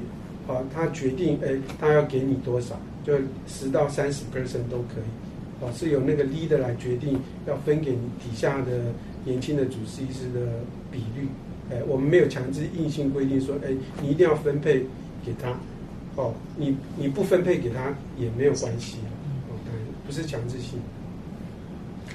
[0.46, 3.14] 好，他决定哎，他要给你多少，就
[3.46, 8.92] 十到三十 percent 都可以，好，是由那个 leader 来决定要分给你底下的
[9.24, 10.60] 年轻的主治医师的
[10.92, 11.28] 比率，
[11.70, 13.70] 哎，我们没有强制硬性规定说，哎，
[14.02, 14.84] 你一定要分配
[15.24, 15.58] 给他。
[16.18, 18.96] 哦，你你不分配给他也没有关系，
[19.48, 20.80] 哦，当然不是强制性。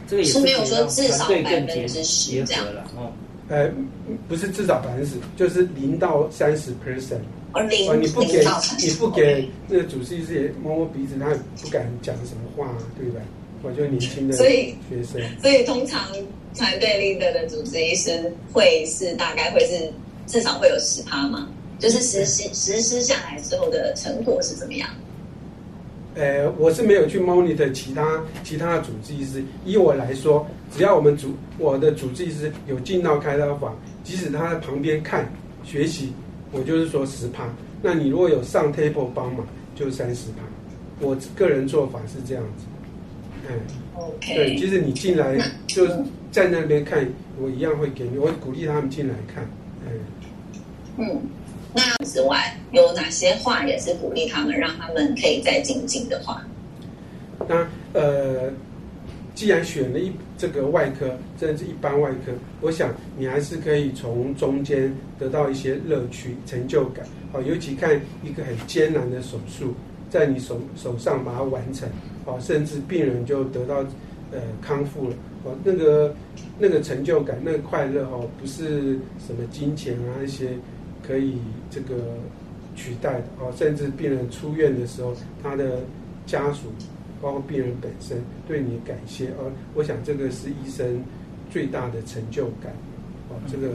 [0.07, 3.11] 这个也是没有说至少百分之十这样了，哦，
[3.47, 3.71] 呃，
[4.27, 7.23] 不是至少百分之十，就是零到三十 percent。
[7.53, 8.45] 哦，零你不给
[8.79, 13.21] 你不给那个主治医师摸摸鼻子，他也不敢讲什么话，对不对？
[13.61, 14.75] 我就年轻的学
[15.09, 16.05] 生，所以通常
[16.53, 19.89] 团队 leader 的主治医师会是大概会是
[20.27, 21.47] 至少会有十趴吗？
[21.83, 24.89] 就是实施实施下来之后的成果是怎么样？
[26.15, 29.43] 呃，我是没有去 monitor 其他其他的主治医师。
[29.65, 35.29] 以我来说，只要我们主我的主治医师有进到开刀房，即使他在旁边看
[35.65, 36.13] 学习，
[36.53, 37.53] 我就是说十趴。
[37.81, 40.37] 那你如果有上 table 帮忙，就三十趴。
[41.01, 42.63] 我个人做法是这样子。
[43.49, 43.59] 嗯
[43.97, 44.35] ，OK。
[44.35, 47.05] 对，即使你进来就是在那边看，
[47.41, 49.45] 我一样会给你，我鼓励他们进来看。
[49.85, 49.99] 嗯。
[50.97, 51.21] 嗯。
[51.75, 56.45] 那之外有哪些话也是鼓励他们，让他们可以再精进的话？
[57.47, 58.51] 那呃，
[59.33, 62.31] 既然选了一这个外科，甚至一般外科，
[62.61, 67.03] 我想你还是可以从中间得到一些乐趣、成就感。
[67.31, 69.73] 好，尤其看一个很艰难的手术，
[70.11, 71.89] 在你手手上把它完成，
[72.23, 73.77] 好，甚至病人就得到
[74.31, 76.15] 呃康复了，哦，那个
[76.59, 80.49] 那个成就感、那个快乐哦，不是什么金钱啊一些。
[81.05, 81.37] 可以
[81.69, 81.95] 这个
[82.75, 85.13] 取代的哦，甚至病人出院的时候，
[85.43, 85.81] 他的
[86.25, 86.71] 家属
[87.21, 91.03] 包括病人本身对你感谢哦，我想这个是医生
[91.51, 92.73] 最大的成就感
[93.29, 93.35] 哦。
[93.51, 93.69] 这个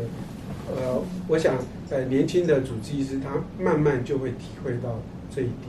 [0.69, 1.57] 呃，我想
[1.91, 3.31] 呃，年轻的主治医师他
[3.63, 4.99] 慢慢就会体会到
[5.35, 5.69] 这一点。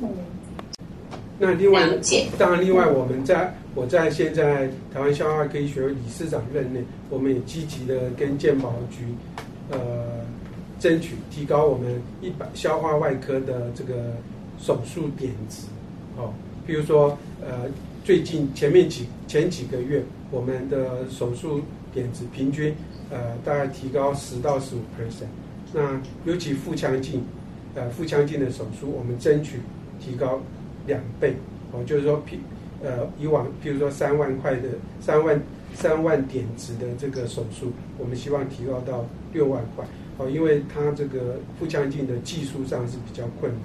[0.00, 0.08] 嗯。
[1.40, 1.88] 那另外，
[2.36, 9.04] 当然另外，我们在我在现在台湾消化科医学会理事长任内，我们也积极的跟健保局
[9.70, 10.18] 呃。
[10.80, 14.14] 争取提高我们一百消化外科的这个
[14.60, 15.66] 手术点值，
[16.16, 16.32] 哦，
[16.64, 17.68] 比如说呃，
[18.04, 20.00] 最近前面几前几个月，
[20.30, 22.72] 我们的手术点值平均
[23.10, 25.26] 呃大概提高十到十五 percent。
[25.72, 27.24] 那尤其腹腔镜，
[27.74, 29.58] 呃腹腔镜的手术，我们争取
[29.98, 30.40] 提高
[30.86, 31.34] 两倍，
[31.72, 32.38] 哦，就是说，平
[32.84, 34.68] 呃以往譬如说三万块的
[35.00, 35.42] 三万
[35.74, 39.84] 三万点值的这个手术，我们希望提高到六万块。
[40.18, 43.60] 哦，因为它这个腹腔镜的技术上是比较困难，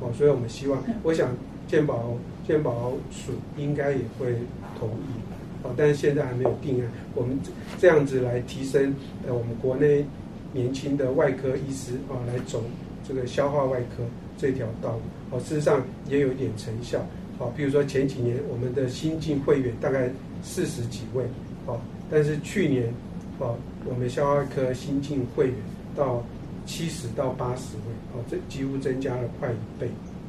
[0.00, 1.34] 哦，所以我们希望，我想
[1.66, 2.12] 健保
[2.46, 4.34] 健保署应该也会
[4.78, 6.90] 同意，哦，但是现在还没有定案。
[7.14, 7.38] 我们
[7.78, 8.94] 这样子来提升
[9.26, 10.04] 呃我们国内
[10.52, 12.62] 年轻的外科医师啊，来走
[13.08, 14.04] 这个消化外科
[14.36, 16.98] 这条道路，哦，事实上也有一点成效，
[17.38, 20.10] 哦，比如说前几年我们的新进会员大概
[20.42, 21.24] 四十几位，
[21.64, 22.92] 哦，但是去年
[23.38, 25.54] 哦我们消化科新进会员。
[25.96, 26.22] 到
[26.66, 29.86] 七十到八十位，哦，这几乎增加了快一倍，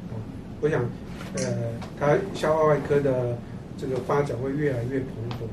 [0.08, 0.16] 哦，
[0.62, 0.82] 我想，
[1.34, 1.42] 呃，
[2.00, 3.36] 它消化外科的
[3.76, 5.44] 这个发展会越来越蓬勃，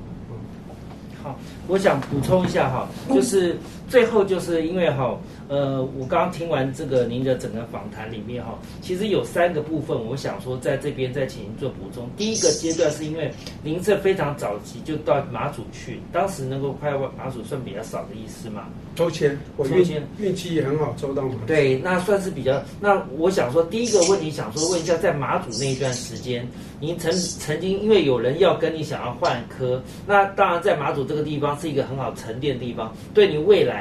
[1.22, 1.38] 好，
[1.68, 5.18] 我想补充一下哈，就是最后就是因为哈。
[5.48, 12.10] 呃，我刚听完这个您的整个访谈里面哈，其实有三个部分，我想说在这边再请您做补充。
[12.18, 18.64] 第一个阶段是因为您是非常早期就到马祖去，当时能够快到马祖算比较少的意思嘛？
[18.96, 21.36] 抽签，我运气运气也很好，抽到马。
[21.46, 22.60] 对，那算是比较。
[22.80, 26.48] 那我想说，第一个问题想说问一下，在马祖那一段时间，
[26.80, 33.75] 您曾曾经因为有人要跟你想要换科，那当然在马祖这个地方是一个很好沉淀的地方，对你未来。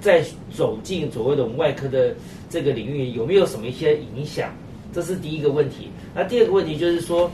[0.00, 2.14] 在走进所谓的我们外科的
[2.48, 4.50] 这个领域，有没有什么一些影响？
[4.92, 5.88] 这是第一个问题。
[6.14, 7.30] 那第二个问题就是说，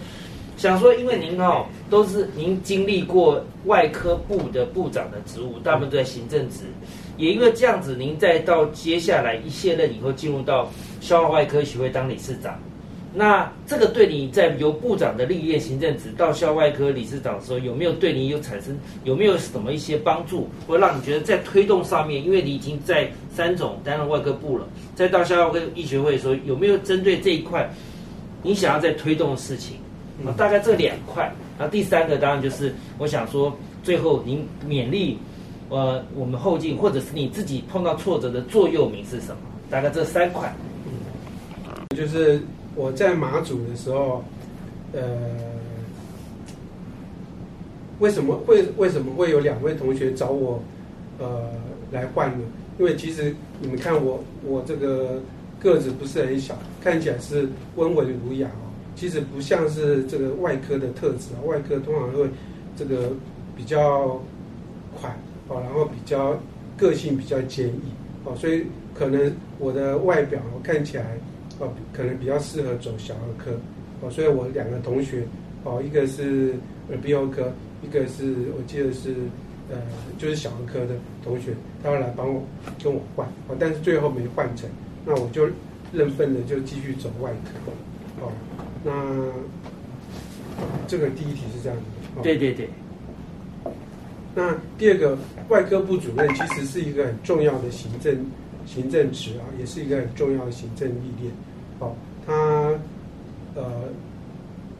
[0.56, 6.64] 想说，因为您哦都是您经历过外科部的部长的职务，大部分都在行政职，
[7.16, 12.60] 也因为这样子，您再到接下来一卸任以后，进入到消化外科学会当理事长。
[13.18, 27.66] 那这个对你在由部长的历练行政职到校外科理事长的时候，有没有对你有产生有没有什么一些帮助，或让你觉得在推动上面，因为你已经在三种担任外科部了，再到校外科医学会的时候，有没有针对这一块
[28.42, 29.78] 你想要在推动的事情？
[30.26, 31.34] 啊，大概这两块。
[31.58, 33.50] 那第三个当然就是我想说，
[33.82, 35.16] 最后您勉励
[35.70, 39.36] 呃我们后进，或者是你自己碰到挫折的座右铭是什么？
[39.70, 40.54] 大概这三块。
[41.96, 42.42] 就是。
[42.76, 44.22] 我在马祖的时候，
[44.92, 45.00] 呃，
[47.98, 50.62] 为什么会为什么会有两位同学找我，
[51.18, 51.50] 呃，
[51.90, 52.44] 来换呢？
[52.78, 55.22] 因为其实你们看我我这个
[55.58, 61.40] 个子不是很小，看起来是温文儒雅哦，其实不像是这个外科的特质啊。
[61.46, 62.28] 外科通常会
[62.76, 63.10] 这个
[63.56, 64.20] 比较
[65.00, 65.16] 快
[65.48, 66.38] 哦，然后比较
[66.76, 67.80] 个性比较坚毅
[68.24, 71.16] 哦，所以可能我的外表看起来。
[71.58, 73.52] 哦，可能比较适合走小儿科，
[74.02, 75.22] 哦，所以我两个同学，
[75.64, 76.54] 哦，一个是
[76.90, 77.50] 耳鼻喉科，
[77.82, 79.14] 一个是我记得是，
[79.70, 79.76] 呃，
[80.18, 80.94] 就是小儿科的
[81.24, 82.42] 同学，他要来帮我
[82.82, 84.68] 跟我换，哦，但是最后没换成，
[85.06, 85.48] 那我就
[85.92, 87.72] 认份了就继续走外科，
[88.20, 88.30] 哦，
[88.84, 88.92] 那
[90.86, 91.78] 这个第一题是这样
[92.16, 92.68] 的，对对对，
[94.34, 95.16] 那第二个
[95.48, 98.14] 外科部主任其实是一个很重要的行政。
[98.66, 101.32] 行政职啊，也是一个很重要的行政历练。
[101.78, 101.94] 哦，
[102.26, 102.78] 它
[103.54, 103.64] 呃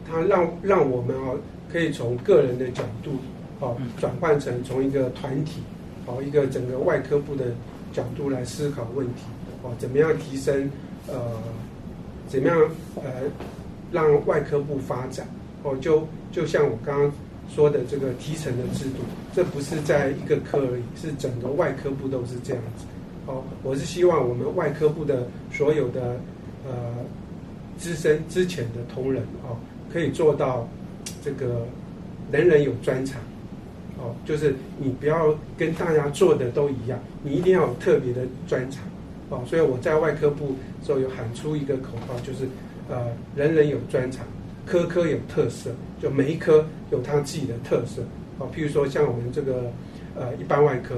[0.05, 1.39] 它让让我们哦
[1.71, 3.11] 可以从个人的角度
[3.59, 5.61] 哦转换成从一个团体
[6.05, 7.45] 哦一个整个外科部的
[7.93, 9.23] 角度来思考问题
[9.63, 10.69] 哦怎么样提升
[11.07, 11.15] 呃
[12.27, 12.57] 怎么样
[12.95, 13.03] 呃
[13.91, 15.27] 让外科部发展
[15.63, 17.11] 哦就就像我刚刚
[17.49, 18.97] 说的这个提成的制度，
[19.33, 22.85] 这不是在一个科而已，是整个外科部都是这样子。
[23.27, 26.17] 哦，我是希望我们外科部的所有的
[26.65, 26.71] 呃
[27.77, 29.55] 资深之前的同仁哦，
[29.91, 30.67] 可以做到
[31.21, 31.67] 这个
[32.31, 33.21] 人人有专长。
[33.99, 38.83] 哦，就是你不要跟大家做的都一样，你一定要有特别的专长。
[39.29, 40.55] 哦，所以我在外科部
[40.85, 42.47] 时候有喊出一个口号，就是
[42.89, 44.25] 呃人人有专长。
[44.65, 45.71] 科科有特色，
[46.01, 48.03] 就每一科有它自己的特色。
[48.37, 49.71] 哦，譬如说像我们这个
[50.15, 50.95] 呃一般外科，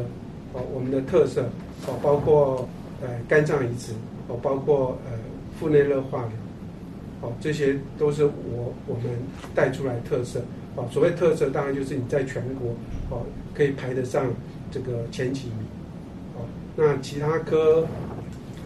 [0.54, 1.48] 哦我们的特色
[1.88, 2.68] 哦包括
[3.02, 3.94] 呃肝脏移植，
[4.28, 5.18] 哦包括呃
[5.60, 9.06] 腹内热化疗，哦这些都是我我们
[9.54, 10.42] 带出来特色。
[10.76, 12.72] 哦所谓特色，当然就是你在全国
[13.10, 13.24] 哦
[13.54, 14.26] 可以排得上
[14.72, 15.58] 这个前几名。
[16.36, 17.86] 哦那其他科，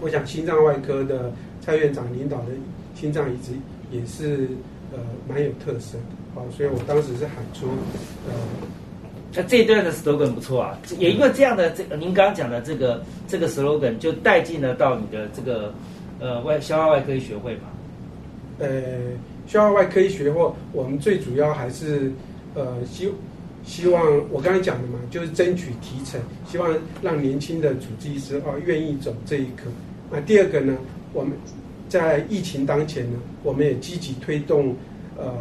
[0.01, 2.47] 我想心脏外科的蔡院长领导的
[2.95, 3.51] 心脏移植
[3.91, 4.49] 也是。
[4.95, 6.03] 呃，蛮有特色的，
[6.35, 7.65] 好，所以我当时是喊出，
[8.29, 8.33] 呃，
[9.35, 15.73] 那这一段的 slogan 不错啊，也因为这样的这您刚刚讲的这个这个 slogan 就带进了到你的这个
[16.19, 17.63] 呃外消化外科医学会嘛，
[18.59, 18.69] 呃，
[19.47, 22.11] 消化外科医学会，我们最主要还是
[22.53, 23.11] 呃希
[23.63, 29.63] 希望我刚才讲的嘛，就是争取提成，希望让年轻的主治医师啊愿意走这一科。
[30.11, 30.77] 那第二个呢，
[31.13, 31.33] 我们。
[31.89, 34.75] 在疫情当前呢，我们也积极推动，
[35.15, 35.31] 呃，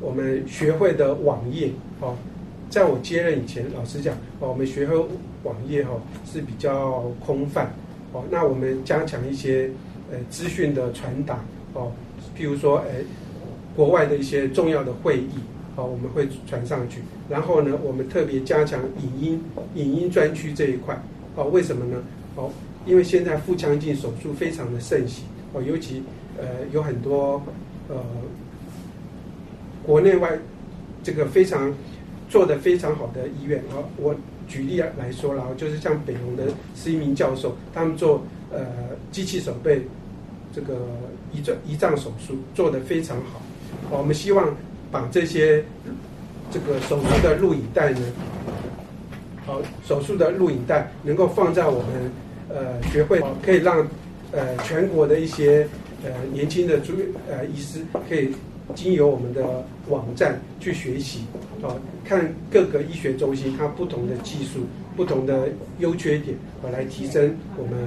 [0.00, 1.68] 我们学会的网页
[2.00, 2.16] 哦，
[2.70, 5.06] 在我接任以前，老实讲，哦，我们学科
[5.42, 5.90] 网页哈
[6.24, 7.72] 是比较空泛，
[8.12, 9.70] 哦，那我们加强一些
[10.10, 11.44] 呃资讯的传达
[11.74, 11.92] 哦，
[12.36, 13.04] 譬如说，哎，
[13.76, 15.30] 国外的一些重要的会议，
[15.76, 19.40] 哦，我们会传上去，然后呢，我们特别加强影音
[19.74, 21.00] 影音专区这一块，
[21.36, 22.02] 哦，为什么呢？
[22.36, 22.50] 哦，
[22.86, 25.24] 因为现在腹腔镜手术非常的盛行。
[25.52, 26.02] 哦，尤其
[26.36, 27.40] 呃有很多
[27.88, 27.94] 呃
[29.86, 30.36] 国内外
[31.00, 31.72] 这个非常
[32.28, 34.14] 做的非常好的医院啊，我
[34.48, 38.22] 举例来说然后就是像北农的施一鸣教授，他们做
[38.52, 38.60] 呃
[39.10, 39.82] 机器手背
[40.54, 40.74] 这个
[41.34, 43.40] 胰脏胰脏手术做的非常好，
[43.90, 44.54] 我们希望
[44.90, 45.64] 把这些
[46.50, 48.00] 这个手术的录影带呢，
[49.46, 52.10] 好手术的录影带能够放在我们
[52.48, 53.86] 呃学会，可以让。
[54.32, 55.64] 呃，全国的一些
[56.02, 56.92] 呃年轻的主
[57.30, 58.32] 呃医师可以
[58.74, 61.20] 经由我们的网站去学习，
[61.62, 64.60] 啊，看各个医学中心它不同的技术、
[64.96, 65.48] 不同的
[65.78, 67.78] 优缺点，啊，来提升我们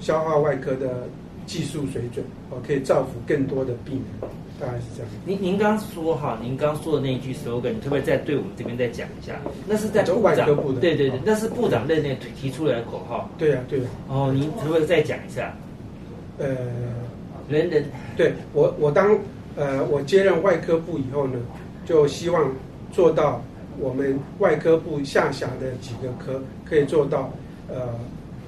[0.00, 1.08] 消化外科的
[1.46, 5.10] 技术水准，啊，可以造福更多的病人，大概是这样。
[5.26, 9.34] 您您刚说哈，您刚说的那一句 slogan，你特别再对我们这边再讲一下，
[9.66, 10.46] 那是在部长
[10.80, 13.28] 对对对，那是部长任内提出来的口号。
[13.36, 13.86] 对呀对呀。
[14.08, 15.52] 哦，您可不可以再讲一下？
[16.38, 16.56] 呃，
[17.48, 17.84] 人人
[18.16, 19.16] 对我我当
[19.56, 21.38] 呃我接任外科部以后呢，
[21.84, 22.50] 就希望
[22.90, 23.42] 做到
[23.78, 27.32] 我们外科部下辖的几个科可以做到
[27.68, 27.88] 呃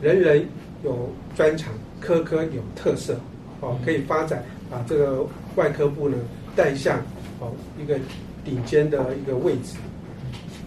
[0.03, 0.47] 人人
[0.83, 3.19] 有专长，科科有特色，
[3.61, 5.27] 哦可以发展把这个
[5.57, 6.17] 外科部呢
[6.55, 6.99] 带向
[7.41, 7.99] 哦一个
[8.45, 9.77] 顶尖的一个位置。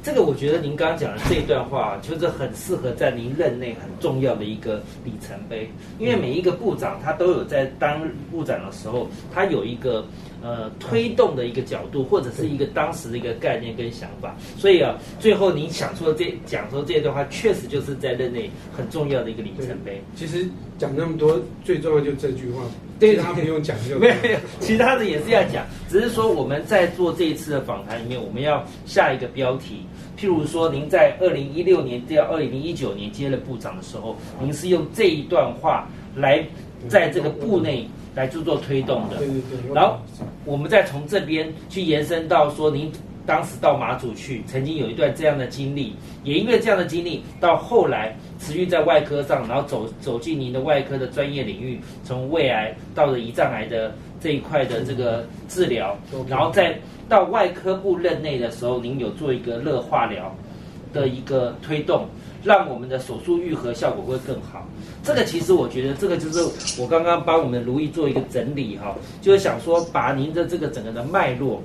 [0.08, 5.70] 这个我觉得您刚刚讲的这一段话，就是很适合在您任内很重要的一个里程碑。
[6.00, 10.06] 因为每一个部长他都有在当部长的时候，他有一个
[10.42, 14.34] 呃推动的一个角度，或者是一个当时的一个概念跟想法。
[14.58, 20.02] 所以啊，最后您想说这讲说这段话，确实就是在任内很重要的一个里程碑。
[20.16, 20.48] 其实
[20.78, 22.64] 讲那么多，最重要就这句话。
[23.00, 29.86] 对他不用讲就 没有，其他的也是要讲，只是说我们在做这一次的访谈里面，我们要下一个标题。
[30.18, 36.44] 譬如说，您在二零一六年到二零一九年接了部长的时候，您是用这一段话来
[36.88, 39.18] 在这个部内来做做推动的。
[39.18, 39.74] 对对对。
[39.76, 39.98] 然后
[40.44, 42.92] 我们再从这边去延伸到说，您
[43.28, 55.96] 当时到马祖去，曾经有一段这样的经历，也因为这样的经历，到后来持续在外科上，然后走走进您的外科的专业领域，从胃癌到了胰脏癌的这一块的这个治疗，
[56.28, 56.76] 然后再。
[57.10, 60.36] 到外科部任内的时候，您有做一个热化疗
[60.92, 62.06] 的一个推动，
[62.44, 64.68] 让我们的手术愈合效果会更好。
[65.04, 66.42] 这个其实我觉得，这个就是
[66.78, 71.64] 我刚刚帮我们如意做一个整理哈，就是想说把您的这个整个的脉络，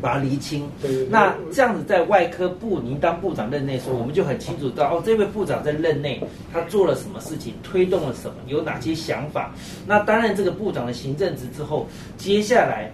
[0.00, 0.68] 把它厘清。
[1.08, 6.22] 那这样子在外科部您当部长任内的时候，我们就很清楚到哦，这位部长在任内
[6.52, 9.54] 他做了什么事情，推动了什么，有哪些想法。
[9.86, 12.90] 那担任这个部长的行政职之后，接下来。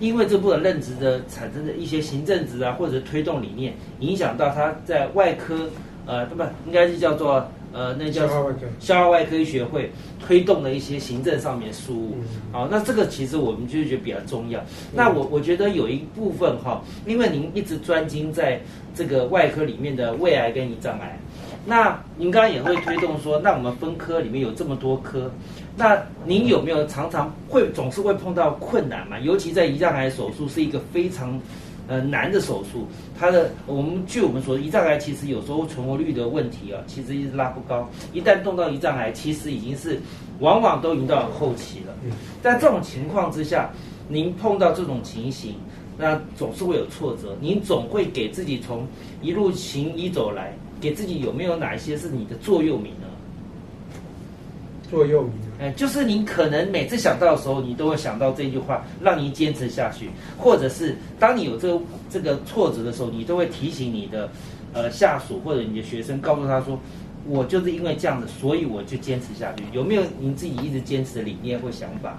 [0.00, 5.68] 因为这部分任职的产生的一些行政职啊，或者推动理念，影响到他在外科，
[6.06, 8.26] 呃，不，应该是叫做呃，那叫
[8.78, 12.16] 消化外科学会推动的一些行政上面事务。
[12.18, 14.60] 嗯好，那这个其实我们就觉得比较重要。
[14.92, 18.60] 那我我觉得有一部分哈，因为您一直专精在
[18.94, 21.18] 这个外科里面的胃癌跟胰脏癌，
[21.64, 25.30] 那您刚刚也会推动说，那我们分科里面有这么多科，
[25.76, 29.18] 那您有没有常常会总是会碰到困难嘛？
[29.20, 31.40] 尤其在胰脏癌手术是一个非常
[31.90, 32.86] 呃难的手术，
[33.18, 37.90] 它的我们据我们所知，胰脏癌其实有时候存活率的问题啊，其实一直拉不高。
[38.12, 40.00] 一旦动到胰脏癌，其实已经是
[40.38, 41.92] 往往都已经到后期了。
[42.04, 43.68] 嗯在这种情况之下，
[44.08, 45.56] 您碰到这种情形，
[45.98, 47.36] 那总是会有挫折。
[47.40, 48.86] 您总会给自己从
[49.20, 53.08] 一路行医走来，给自己有没有哪一些是你的座右铭呢？
[54.88, 60.06] 座右铭哎，就是您可能每次想到的时候，你都会想到这句话，让您坚持下去；
[60.38, 64.30] 或者是当你有这个这个挫折的时候，你都会提醒你的
[64.72, 66.78] 呃下属或者你的学生，告诉他说，
[67.26, 69.62] 我就是因为这样子，所以我就坚持下去。
[69.72, 72.18] 有没有您自己一直坚持的理念或想法？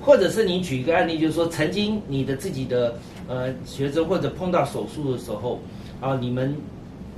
[0.00, 2.96] 或者是你举一个案例，就是说曾经你的自己的
[3.28, 5.60] 呃学生或者碰到手术的时候
[6.00, 6.56] 啊，你们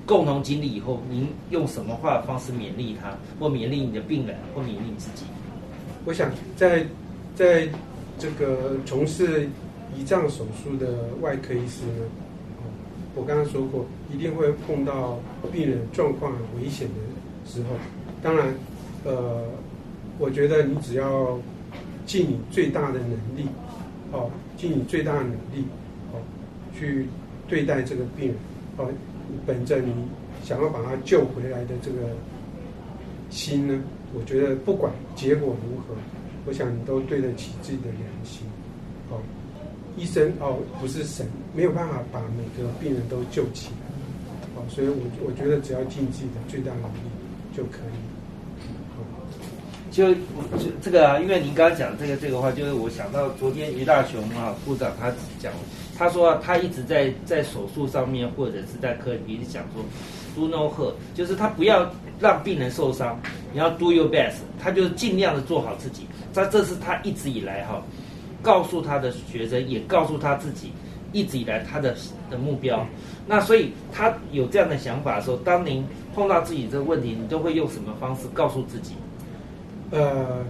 [0.04, 5.22] 共同经历以后，您用什么话方式勉励他，或勉励你的病人，或勉励你自己？
[6.04, 6.86] 我想在
[7.34, 7.68] 在
[8.18, 9.48] 这个从事
[9.96, 12.04] 胰脏手术的外科医师呢，
[13.14, 15.18] 我刚刚说过，一定会碰到
[15.52, 17.68] 病人状况很危险的时候。
[18.22, 18.54] 当然，
[19.04, 19.44] 呃，
[20.18, 21.38] 我觉得你只要
[22.06, 23.46] 尽你最大的能力，
[24.12, 25.64] 哦，尽你最大的能力，
[26.12, 26.18] 哦，
[26.78, 27.06] 去
[27.48, 28.36] 对待这个病人，
[28.76, 28.88] 哦，
[29.44, 29.92] 本着你
[30.42, 31.98] 想要把他救回来的这个
[33.28, 33.82] 心呢，
[34.14, 35.94] 我觉得不管结果如何，
[36.46, 38.46] 我想你都对得起自己的良心。
[39.10, 39.20] 哦，
[39.96, 44.56] 医生哦不是神，没有办法把每个病人都救起来。
[44.56, 44.96] 哦，所以我
[45.26, 47.10] 我觉得只要尽自己的最大努力
[47.56, 47.96] 就可以。
[49.92, 55.52] 就就这个啊，因为您刚刚讲这个这个话，就是我想到昨天于大雄啊部长他讲，
[55.98, 59.84] 他说、他一直在在手术上面或者是在科里一直讲说
[60.34, 63.18] ，do no hurt，就是他不要让病人受伤，
[63.52, 66.06] 你要 do your best，他就尽量的做好自己。
[66.34, 67.82] 他这是他一直以来哈、
[68.40, 70.72] 告诉他的学生，也告诉他自己，
[71.12, 71.94] 一直以来他的
[72.30, 72.86] 的目标。
[73.26, 78.94] 那所以他有这样的想法的时候，当您碰到自己这个问题，你都会用什么方式告诉自己？
[79.90, 80.44] 呃，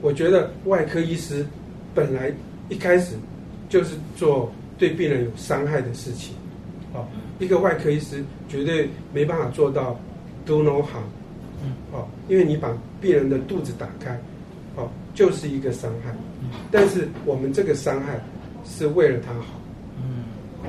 [0.00, 1.44] 我觉得外科医师
[1.92, 2.32] 本来
[2.68, 3.16] 一开始
[3.68, 6.34] 就是做对病人有伤害的事情。
[7.40, 9.98] 哦，一个外科医师绝对没办法做到
[10.44, 11.08] do no harm。
[11.64, 14.18] 嗯哦，因为你把病人的肚子打开，
[14.76, 16.14] 哦，就是一个伤害。
[16.70, 18.20] 但是我们这个伤害
[18.64, 19.60] 是为了他好。
[19.98, 20.24] 嗯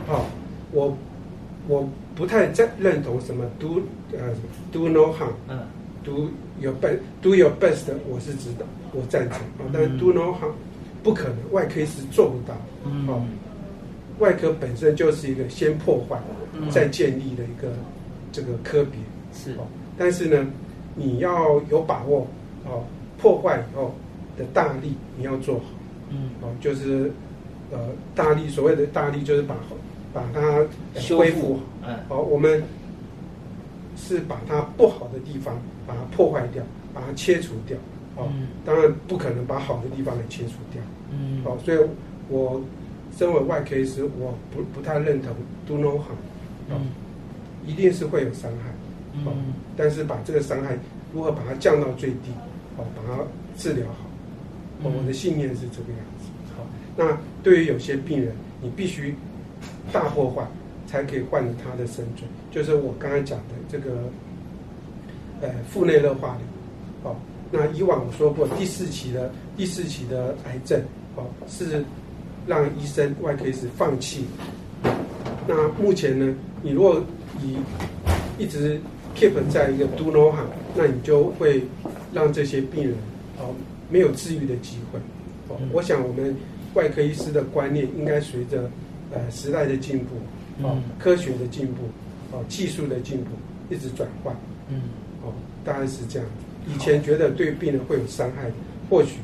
[0.08, 0.26] 哦，
[0.72, 0.98] 我
[1.68, 3.82] 我不太赞认同什么 do
[4.14, 4.34] 呃
[4.72, 5.32] do no harm。
[5.50, 5.60] 嗯
[6.04, 10.52] do your best do your best，我是知道，我赞成啊，但是 do no harm
[11.04, 12.56] 不可能，外科医师做不到。
[12.86, 13.24] 嗯哦，
[14.22, 16.18] 外科本身就是一个先破坏
[16.54, 17.74] 嗯再建立的一个
[18.32, 18.94] 这个科别。
[19.34, 19.66] 是哦，
[19.98, 20.48] 但是呢，
[20.96, 22.28] 你要有把握
[22.66, 22.84] 哦，
[23.18, 23.96] 破坏以后
[24.38, 25.66] 的大力你要做好
[26.10, 27.12] 嗯哦，就是
[27.72, 27.80] 呃
[28.14, 29.56] 大力，所谓的大力就是把
[30.14, 30.40] 把它
[30.94, 31.62] 呃修复恢复好。
[31.88, 32.62] 嗯好，我们
[33.96, 35.56] 是把它不好的地方
[35.88, 36.64] 把它破坏掉，
[36.94, 37.78] 把它切除掉。
[38.16, 40.82] 哦，嗯当然不可能把好的地方给切除掉。
[41.10, 41.78] 嗯哦，所以
[42.30, 42.62] 我
[43.18, 45.34] 身为外科医师，我不不太认同
[45.68, 46.20] do no harm。
[46.70, 46.88] 哦，嗯
[47.66, 48.70] 一定是会有伤害。
[49.26, 50.78] 哦嗯，但是把这个伤害
[51.14, 52.32] 如何把它降到最低，
[52.78, 53.22] 哦，把它
[53.58, 54.08] 治疗好。
[54.84, 56.26] 我的信念是这个样子。
[56.58, 56.66] 好，
[56.98, 59.14] 那对于有些病人，你必须
[59.92, 60.48] 大破坏
[60.88, 63.92] 才可以换得他的生存，就是我刚才讲的这个
[65.42, 66.30] 呃腹内热化
[67.04, 67.12] 疗。
[67.12, 67.16] 哦，
[67.52, 70.82] 那以往我说过，第四期的第四期的癌症，
[71.16, 71.84] 哦，是
[72.48, 74.26] 让医生外科医师放弃。
[75.48, 77.04] 那目前呢，你如果
[77.42, 77.58] 以
[78.38, 78.80] 一直
[79.16, 81.64] keep 在一个 do no harm，那你就会
[82.14, 82.94] 让这些病人
[83.40, 83.54] 哦
[83.90, 85.00] 没有治愈的机会。
[85.72, 86.36] 我想我们
[86.76, 88.70] 外科医师的观念应该随着
[89.12, 90.16] 呃时代的进步，
[90.66, 91.84] 哦嗯，科学的进步，
[92.32, 93.32] 哦，技术的进步，
[93.70, 94.34] 一直转换。
[94.70, 94.82] 嗯
[95.24, 95.34] 哦，
[95.66, 96.28] 大概是这样。
[96.68, 98.50] 以前觉得对病人会有伤害，
[98.90, 99.18] 或许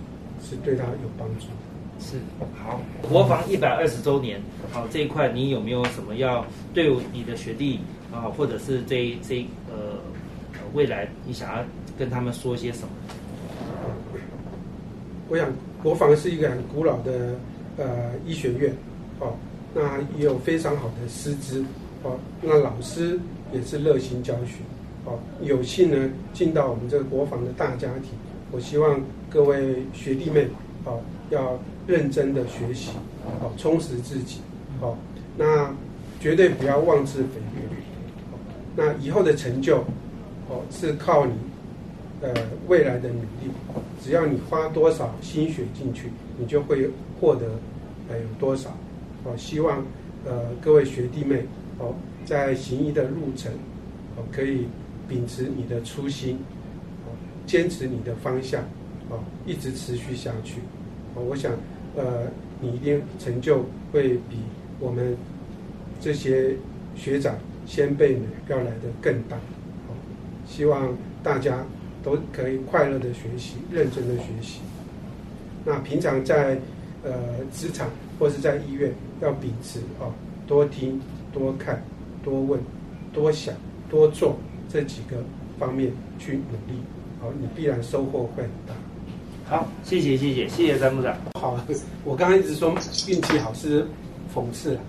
[0.44, 1.46] 是对他有帮助。
[2.00, 2.18] 是
[2.64, 4.42] 好，国防一百二十周年，
[4.72, 7.80] 好这一块你有没有什么要对你的学弟
[8.12, 9.98] 啊，或者是这这呃
[10.54, 11.64] 呃未来你想要
[11.98, 12.90] 跟他们说些什么？
[15.30, 15.52] 我想，
[15.84, 17.36] 国防是一个很古老的
[17.76, 18.74] 呃医学院，
[19.20, 19.34] 哦，
[19.76, 21.66] 那也有非常好的师资，
[22.04, 23.20] 哦，那老师
[23.52, 24.60] 也是热心教学，
[25.04, 28.12] 哦，有幸呢进到我们这个国防的大家庭，
[28.52, 30.48] 我希望各位学弟妹，
[30.88, 32.92] 哦，要认真的学习，
[33.42, 34.40] 哦，充实自己，
[34.80, 34.96] 哦，
[35.38, 35.70] 那
[36.20, 37.62] 绝对不要妄自菲薄，
[38.32, 38.40] 哦，
[38.76, 39.80] 那以后的成就，
[40.50, 41.34] 哦，是靠你。
[42.20, 42.34] 呃，
[42.68, 43.52] 未来的努力，
[44.04, 46.10] 只要你花多少心血进去，
[46.40, 46.90] 你就会
[47.22, 47.46] 获得
[48.10, 48.72] 呃有多少。
[49.24, 49.86] 哦，希望
[50.26, 51.46] 呃各位学弟妹
[51.78, 51.94] 哦，
[52.26, 53.52] 在行医的路程
[54.16, 54.66] 哦，可以
[55.08, 56.40] 秉持你的初心，
[57.06, 57.14] 哦，
[57.46, 58.64] 坚持你的方向，
[59.12, 60.56] 哦，一直持续下去。
[61.20, 61.52] 我想
[61.96, 62.28] 呃，
[62.62, 64.38] 你一定成就会比
[64.80, 65.16] 我们
[66.00, 66.56] 这些
[66.96, 69.36] 学长先辈们要来的更大。
[69.88, 69.96] 哦，
[70.46, 71.66] 希望大家。
[72.04, 74.62] 都可以快乐的学习，认真的学习。
[75.66, 76.58] 那平常在
[77.04, 77.12] 呃
[77.52, 80.14] 职场或是在医院，要秉持哦，
[80.46, 81.02] 多听、
[81.34, 81.84] 多看、
[82.24, 82.62] 多问、
[83.12, 83.54] 多想、
[83.90, 84.38] 多做
[84.70, 85.18] 这几个
[85.60, 86.80] 方面去努力，
[87.20, 88.74] 好，你必然收获会很大。
[89.50, 91.16] 好，谢谢谢谢谢谢张部长。
[91.40, 91.58] 好，
[92.04, 92.70] 我刚刚一直说
[93.08, 93.88] 运气好是
[94.36, 94.82] 讽刺啊，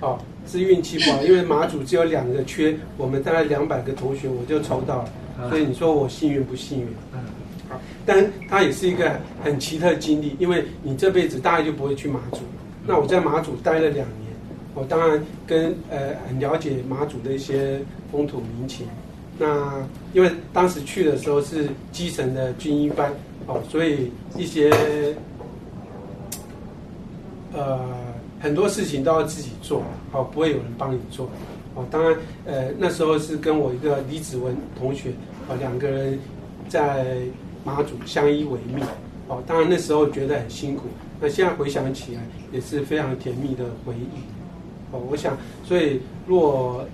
[0.00, 5.48] 哦，是运气不好，因为马祖只有两个缺，我们大概两百个同学，我就抽到了。
[5.48, 6.86] 所以你说我幸运不幸运？
[7.14, 7.20] 嗯，
[7.70, 12.40] 好，但它也是一个很奇特经历，因为你这辈子大概就不会去马祖。
[12.86, 14.30] 那我在马祖待了两年，
[14.74, 17.80] 我当然跟呃很了解马祖的一些
[18.12, 18.86] 风土民情。
[19.38, 19.82] 那
[20.12, 23.12] 因为当时去的时候是基层的军医班，
[23.46, 24.70] 哦，所以一些
[27.52, 27.80] 呃
[28.40, 29.82] 很多事情都要自己做，
[30.12, 31.28] 哦，不会有人帮你做。
[31.74, 35.10] 哦，当然，呃，那时候是跟我一个李子文同学，
[35.48, 36.18] 啊，两个人
[36.68, 37.16] 在
[37.64, 38.84] 马祖相依为命。
[39.26, 40.82] 哦，当然那时候觉得很辛苦，
[41.20, 42.20] 那现在回想起来
[42.52, 44.20] 也是非常甜蜜的回忆。
[44.92, 46.84] 哦，我想，所以若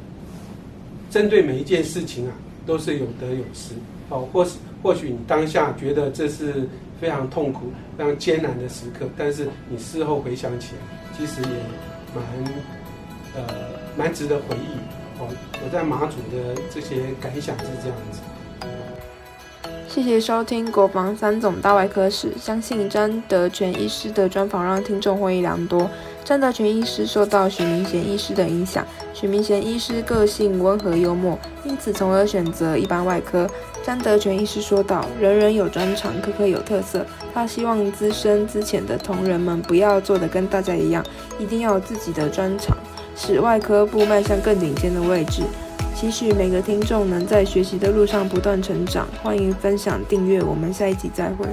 [1.10, 2.32] 针对每一件事情啊，
[2.64, 3.74] 都是有得有失。
[4.08, 4.52] 哦，或是
[4.82, 6.68] 或许你当下觉得这是
[7.00, 11.48] 非常痛苦、非常艰难的时刻，但是你事后回想起来，其实也
[12.14, 12.24] 蛮
[13.36, 13.80] 呃。
[13.98, 15.26] 蛮值得回忆哦！
[15.62, 18.20] 我在马祖的这些感想是这样子。
[19.88, 25.90] 谢谢收听国防三总大外科史，相信詹德全医师的专访让听众获益良多。
[26.24, 33.46] 詹德全医师受到许明贤医师的影响，许明贤医师个性温和幽默，因此从而选择一般外科。
[33.82, 37.04] 詹德全医师说道：“人人有专长，科科有特色。
[37.34, 41.04] 他希望资深资浅的同仁们不要做的跟大家一样，
[41.38, 42.76] 一定要有自己的专长。”
[43.16, 45.42] 使外科部迈向更顶尖的位置，
[45.94, 49.06] 期许每个听众能在学习的路上不断成长。
[49.22, 51.46] 欢迎分享、订阅，我们下一集再会。